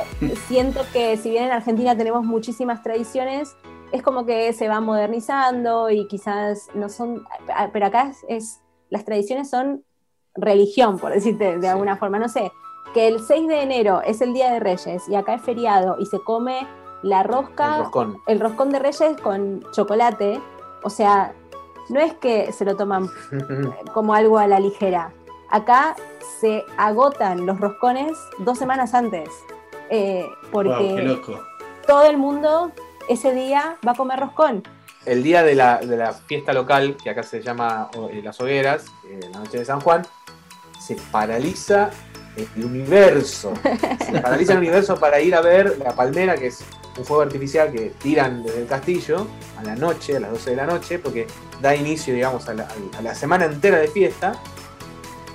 [0.49, 3.55] siento que si bien en Argentina tenemos muchísimas tradiciones,
[3.93, 7.25] es como que se va modernizando y quizás no son,
[7.73, 9.85] pero acá es, es- las tradiciones son
[10.35, 11.67] religión, por decirte de Sí.
[11.69, 12.51] alguna forma, no sé,
[12.95, 16.07] que el 6 de enero es el Día de Reyes y acá es feriado y
[16.07, 16.67] se come
[17.03, 18.17] la rosca, El roscón.
[18.27, 20.41] el roscón de Reyes con chocolate,
[20.83, 21.35] o sea,
[21.89, 23.09] no es que se lo toman
[23.95, 25.13] como algo a la ligera.
[25.51, 25.97] Acá
[26.41, 29.29] se agotan los roscones dos semanas antes,
[29.89, 31.39] eh, porque Wow,
[31.87, 32.71] todo el mundo
[33.11, 34.63] ese día va a comer roscón.
[35.05, 38.85] el día de la, de la fiesta local, que acá se llama eh, Las Hogueras,
[39.09, 40.07] eh, la noche de San Juan,
[40.79, 41.91] se paraliza
[42.37, 43.53] el universo.
[44.07, 46.65] Se paraliza el universo para ir a ver la palmera, que es
[46.97, 49.27] un fuego artificial que tiran desde el castillo
[49.59, 51.27] a la noche, a las 12 de la noche, porque
[51.61, 54.33] da inicio, digamos, a la, a la semana entera de fiesta.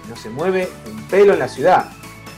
[0.07, 1.91] No se mueve un pelo en la ciudad.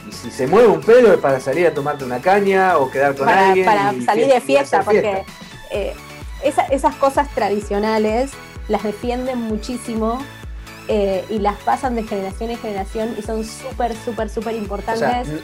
[0.08, 3.16] Y si se mueve un pelo es para salir a tomarte una caña o quedar
[3.16, 3.66] con para, alguien.
[3.66, 5.24] para y salir de fiesta, porque
[5.72, 5.94] eh,
[6.44, 8.32] esa- esas cosas tradicionales
[8.68, 10.20] las defienden muchísimo
[10.90, 14.62] eh, y las pasan de generación en generación y son súper, súper, súper O sea,
[14.64, 15.44] importantes.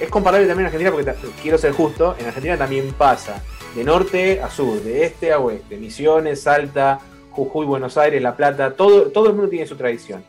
[0.00, 3.40] es, comparable también en Argentina porque quiero ser justo, en Argentina también pasa
[3.76, 6.98] de norte a sur, de este a oeste, Misiones, Salta,
[7.30, 10.24] Jujuy, Buenos Aires, La Plata, todo, todo el mundo tiene su tradición.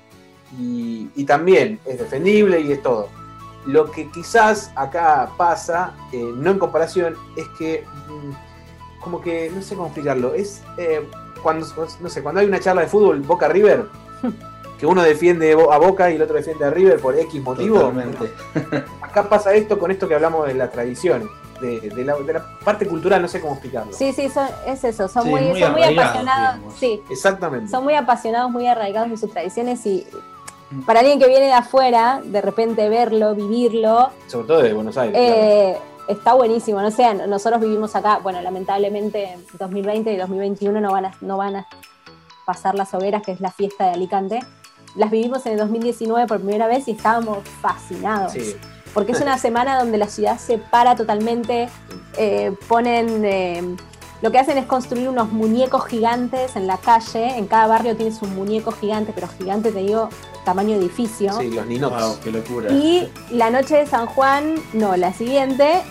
[0.59, 3.09] Y, y también es defendible y es todo.
[3.66, 9.62] Lo que quizás acá pasa, eh, no en comparación, es que mm, como que, no
[9.62, 11.07] sé cómo explicarlo, es eh,
[11.43, 11.66] cuando,
[11.99, 13.86] no sé, cuando hay una charla de fútbol Boca River,
[14.80, 18.32] que uno defiende a Boca y el otro defiende a River por X motivo, Totalmente.
[19.01, 21.28] acá pasa esto con esto que hablamos de las tradiciones,
[21.62, 23.93] de, de la, de la parte cultural, no sé cómo explicarlo.
[23.93, 26.55] Sí, sí, son- es eso, son Sí, muy, muy son muy apasionados.
[26.55, 26.80] digamos.
[26.80, 27.68] Sí, Exactamente.
[27.70, 30.07] son muy apasionados, muy arraigados en sus tradiciones y
[30.86, 35.17] para alguien que viene de afuera, de repente verlo, vivirlo, Sobre todo de Buenos Aires.
[35.17, 35.41] claro.
[35.41, 40.91] Eh, está buenísimo, no sé, nosotros vivimos acá, bueno, lamentablemente en 2020 y 2021 no
[40.91, 41.67] van a, no van a
[42.45, 44.39] pasar las hogueras, que es la fiesta de Alicante.
[44.95, 48.34] Las vivimos en el 2019 por primera vez y estábamos fascinados.
[48.34, 48.55] Sí.
[48.93, 51.69] Porque es una semana donde la ciudad se para totalmente,
[52.17, 53.76] eh, ponen, eh,
[54.22, 58.22] lo que hacen es construir unos muñecos gigantes en la calle, en cada barrio tienes
[58.22, 60.09] un muñeco gigante, pero gigante te digo,
[60.43, 61.33] tamaño edificio.
[61.39, 62.01] Sí, los ninots.
[62.01, 62.71] Wow, qué locura.
[62.71, 65.81] Y la noche de San Juan, no, la siguiente,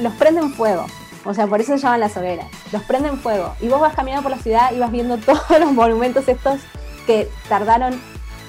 [0.00, 0.86] los prenden fuego.
[1.24, 2.46] O sea, por eso se llaman las hogueras.
[2.72, 3.54] Los prenden fuego.
[3.60, 6.60] Y vos vas caminando por la ciudad y vas viendo todos los monumentos estos
[7.06, 8.00] que tardaron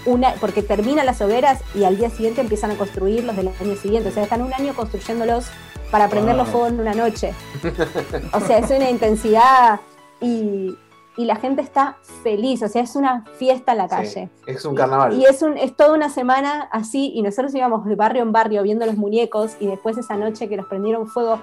[0.06, 4.10] una, porque terminan las hogueras y al día siguiente empiezan a construirlos del año siguiente.
[4.10, 5.46] O sea, están un año construyéndolos
[5.92, 6.52] para prender los Wow.
[6.52, 7.34] fuegos en una noche.
[8.34, 9.80] O sea, es una intensidad
[10.20, 10.76] y,
[11.16, 12.64] y la gente está feliz.
[12.64, 14.30] O sea, es una fiesta en la Sí, calle.
[14.48, 15.14] Es un carnaval.
[15.14, 18.64] Y es, un, es toda una semana así, y nosotros íbamos de barrio en barrio
[18.64, 21.40] viendo los muñecos, y después esa noche que los prendieron fuego,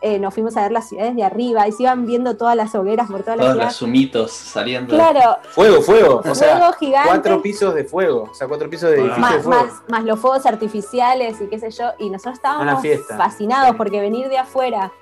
[0.00, 2.72] eh, nos fuimos a ver las ciudades de arriba, y se iban viendo todas las
[2.76, 3.66] hogueras por toda la Todos ciudad.
[3.66, 4.94] los humitos saliendo.
[4.94, 6.22] Claro, Fuego, fuego.
[6.24, 8.28] O sea, fuego gigante, cuatro pisos de fuego.
[8.30, 9.64] O sea, cuatro pisos de edificio de más, fuego.
[9.64, 12.80] más, más los fuegos artificiales y qué sé yo, y nosotros estábamos
[13.16, 13.76] fascinados Sí.
[13.76, 14.92] porque venir de afuera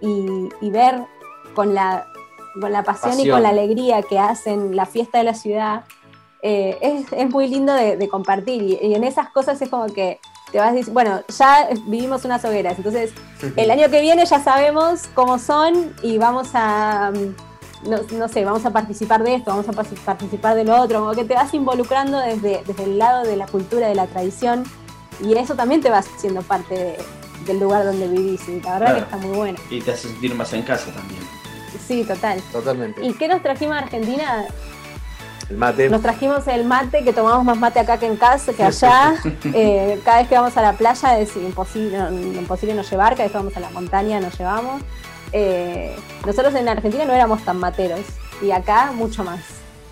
[0.00, 1.04] y, y ver
[1.54, 2.06] con la,
[2.58, 5.84] con la pasión, y con la alegría que hacen la fiesta de la ciudad,
[6.42, 9.86] eh, es, es muy lindo de, de compartir y, y en esas cosas es como
[9.86, 10.18] que
[10.50, 13.12] te vas diciendo, bueno, ya vivimos unas hogueras, entonces
[13.56, 17.12] el año que viene ya sabemos cómo son y vamos a,
[17.84, 19.72] no, no sé, vamos a participar de esto, vamos a
[20.04, 23.46] participar de lo otro, como que te vas involucrando desde, desde el lado de la
[23.46, 24.64] cultura, de la tradición
[25.22, 26.98] y eso también te va haciendo parte de-
[27.46, 28.94] del lugar donde vivís y la verdad Claro.
[28.96, 29.58] que está muy bueno.
[29.70, 31.20] Y te hace sentir más en casa también.
[31.90, 32.40] Sí, total.
[32.52, 33.04] Totalmente.
[33.04, 34.46] ¿Y qué nos trajimos a Argentina?
[35.48, 35.90] El mate.
[35.90, 39.14] Nos trajimos el mate, que tomamos más mate acá que en casa, que allá.
[39.52, 43.24] Eh, cada vez que vamos a la playa es imposible, no, imposible no llevar, cada
[43.24, 44.82] vez que vamos a la montaña nos llevamos.
[45.32, 48.02] Eh, nosotros en Argentina no éramos tan materos
[48.40, 49.40] y acá mucho más.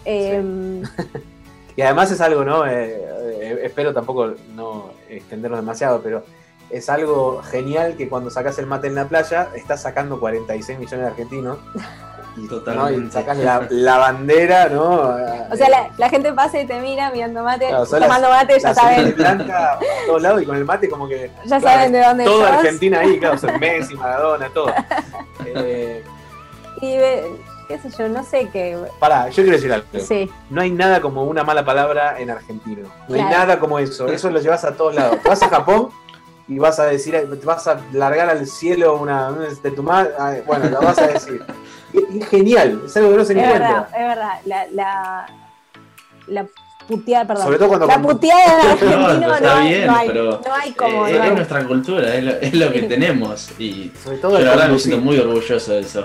[0.04, 0.40] Eh,
[1.78, 2.66] Y además es algo, ¿no?
[2.66, 6.24] Eh, espero tampoco no extenderlo demasiado, pero
[6.70, 11.00] es algo genial que cuando sacas el mate en la playa, estás sacando 46 millones
[11.00, 11.58] de argentinos.
[12.36, 12.48] Y, ¿no?
[12.48, 13.08] Totalmente.
[13.08, 14.90] y sacas la, la bandera, ¿no?
[15.50, 18.60] o sea, la, la gente pasa y te mira mirando mate, Claro, tomando las- mate,
[18.60, 21.92] ya saben, blanca a todos lados y con el mate como que ya claro, saben
[21.92, 22.58] de dónde toda.
[22.58, 24.72] Argentina ahí, claro, son Messi, Maradona, todo.
[25.44, 26.04] Eh,
[26.80, 26.92] Y
[27.66, 28.78] qué sé yo, no sé qué.
[29.00, 29.86] pará, yo quiero decir algo.
[29.98, 32.88] Sí, No hay nada como una mala palabra en argentino.
[33.08, 34.06] No hay nada como eso.
[34.06, 35.18] Eso lo llevas a todos lados.
[35.24, 35.88] Vas a Japón
[36.48, 40.10] y vas a decir, vas a largar al cielo una, de tu madre.
[40.18, 41.42] ah, Bueno, lo vas a decir.
[41.92, 43.68] Y- y es genial, es algo que no se es encuentra.
[43.68, 44.32] verdad, es verdad.
[44.44, 45.26] La, la,
[46.26, 46.46] la
[46.86, 47.44] puteada, perdón.
[47.44, 50.54] Sobre todo cuando La puteada argentino No, no, está hay, bien, no hay, pero, no
[50.54, 51.06] hay como.
[51.06, 51.28] Eh, no hay.
[51.30, 53.50] es nuestra cultura, es lo, es lo que tenemos.
[53.58, 56.04] Y sobre yo todo la el verdad me siento muy orgulloso de eso.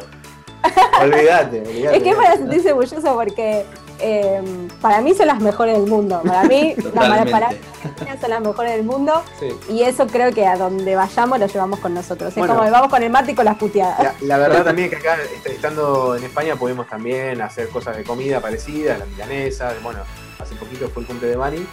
[1.01, 1.97] Olvídate, olvídate.
[1.97, 3.65] Es que es para sentirse orgulloso porque
[3.99, 4.41] eh,
[4.81, 6.21] para mí son las mejores del mundo.
[6.25, 7.31] Para mí, las Totalmente.
[7.31, 9.49] para Argentina son las mejores del mundo Sí.
[9.69, 12.35] y eso creo que a donde vayamos lo llevamos con nosotros.
[12.35, 13.99] Es como vamos con el mate y con las puteadas.
[13.99, 17.95] La, la verdad también es que acá, est- estando en España, pudimos también hacer cosas
[17.97, 19.73] de comida parecidas, la milanesa.
[19.83, 19.99] Bueno,
[20.39, 21.65] hace poquito fue el cumple de Bani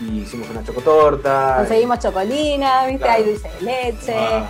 [0.00, 1.56] y hicimos una chocotorta.
[1.58, 3.04] Conseguimos chocolina, ¿viste?
[3.04, 3.22] Claro.
[3.24, 4.14] Hay dulce de leche.
[4.16, 4.46] Ah,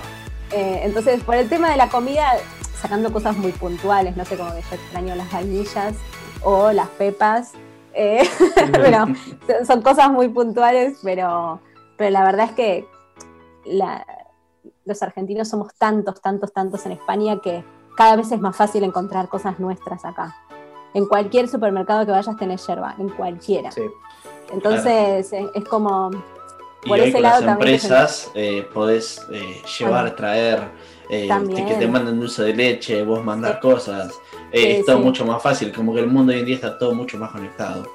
[0.51, 2.33] Eh, entonces, por el tema de la comida,
[2.81, 5.95] sacando cosas muy puntuales, no sé, como que yo extraño las vainillas
[6.45, 7.53] o las pepas.
[7.95, 8.23] eh,
[8.73, 9.07] pero
[9.65, 11.61] son- cosas muy puntuales, pero,
[11.97, 12.87] pero la verdad es que
[13.65, 14.05] la-
[14.85, 17.65] los argentinos somos tantos, tantos, tantos en España que
[17.97, 20.37] cada vez es más fácil encontrar cosas nuestras acá.
[20.93, 23.71] En cualquier supermercado que vayas tenés yerba, en cualquiera.
[23.73, 23.83] Sí.
[24.53, 26.11] Entonces es, es como...
[26.85, 30.69] y Por hoy ese con lado las también empresas eh, podés eh, llevar, traer,
[31.11, 33.61] eh, que te manden dulce de leche, vos mandar Sí.
[33.61, 34.13] cosas.
[34.53, 36.95] Eh, es todo mucho más fácil, como que el mundo hoy en día está todo
[36.95, 37.87] mucho más conectado.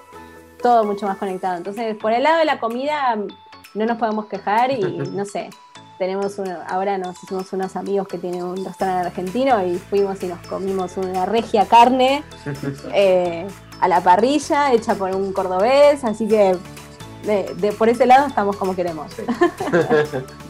[0.61, 1.55] todo mucho más conectado.
[1.57, 3.15] Entonces, por el lado de la comida,
[3.73, 4.79] no nos podemos quejar y
[5.13, 5.49] no sé.
[5.97, 10.27] Tenemos uno, ahora nos hicimos unos amigos que tienen un restaurante argentino y fuimos y
[10.27, 12.23] nos comimos una regia carne
[12.93, 13.45] eh,
[13.81, 16.55] a la parrilla hecha por un cordobés, así que
[17.23, 19.11] de, de- por ese lado estamos como queremos.
[19.13, 19.23] Sí.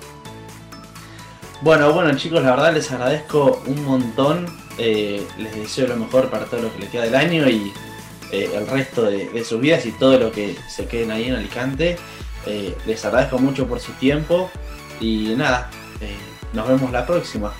[1.61, 4.45] Bueno, bueno chicos, la verdad les agradezco un montón.
[4.77, 7.73] eh, les deseo lo mejor para todo lo que les queda del año y
[8.31, 11.35] eh, el resto de, de sus vidas y todo lo que se queden ahí en
[11.35, 11.97] Alicante.
[12.45, 14.49] Eh, les agradezco mucho por su tiempo
[15.01, 16.15] y nada, eh,
[16.53, 17.51] nos vemos la próxima.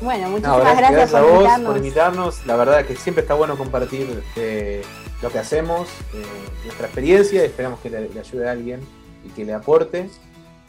[0.00, 1.66] Bueno, No, muchísimas gracias, gracias, a por vos invitarnos.
[1.68, 2.46] por invitarnos.
[2.46, 4.80] La verdad que siempre está bueno compartir eh,
[5.20, 6.24] lo que hacemos, eh,
[6.64, 7.44] nuestra experiencia.
[7.44, 8.80] Esperamos que le, le ayude a alguien
[9.26, 10.08] y que le aporte.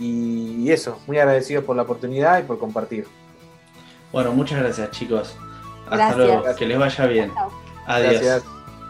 [0.02, 3.06] Y, y eso, muy agradecidos por la oportunidad y por compartir.
[4.12, 5.38] Bueno, muchas gracias chicos.
[5.86, 6.18] Hasta Gracias.
[6.18, 7.32] luego, que les vaya bien.
[7.86, 8.12] Adiós.
[8.14, 8.44] Gracias.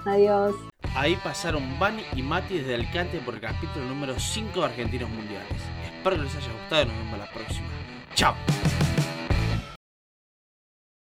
[0.06, 0.56] Adiós.
[0.96, 5.62] Ahí pasaron Bani y Mati desde Alicante por el capítulo número 5 de Argentinos Mundiales.
[5.86, 7.68] Espero que les haya gustado y nos vemos la próxima.
[8.16, 8.36] Chao.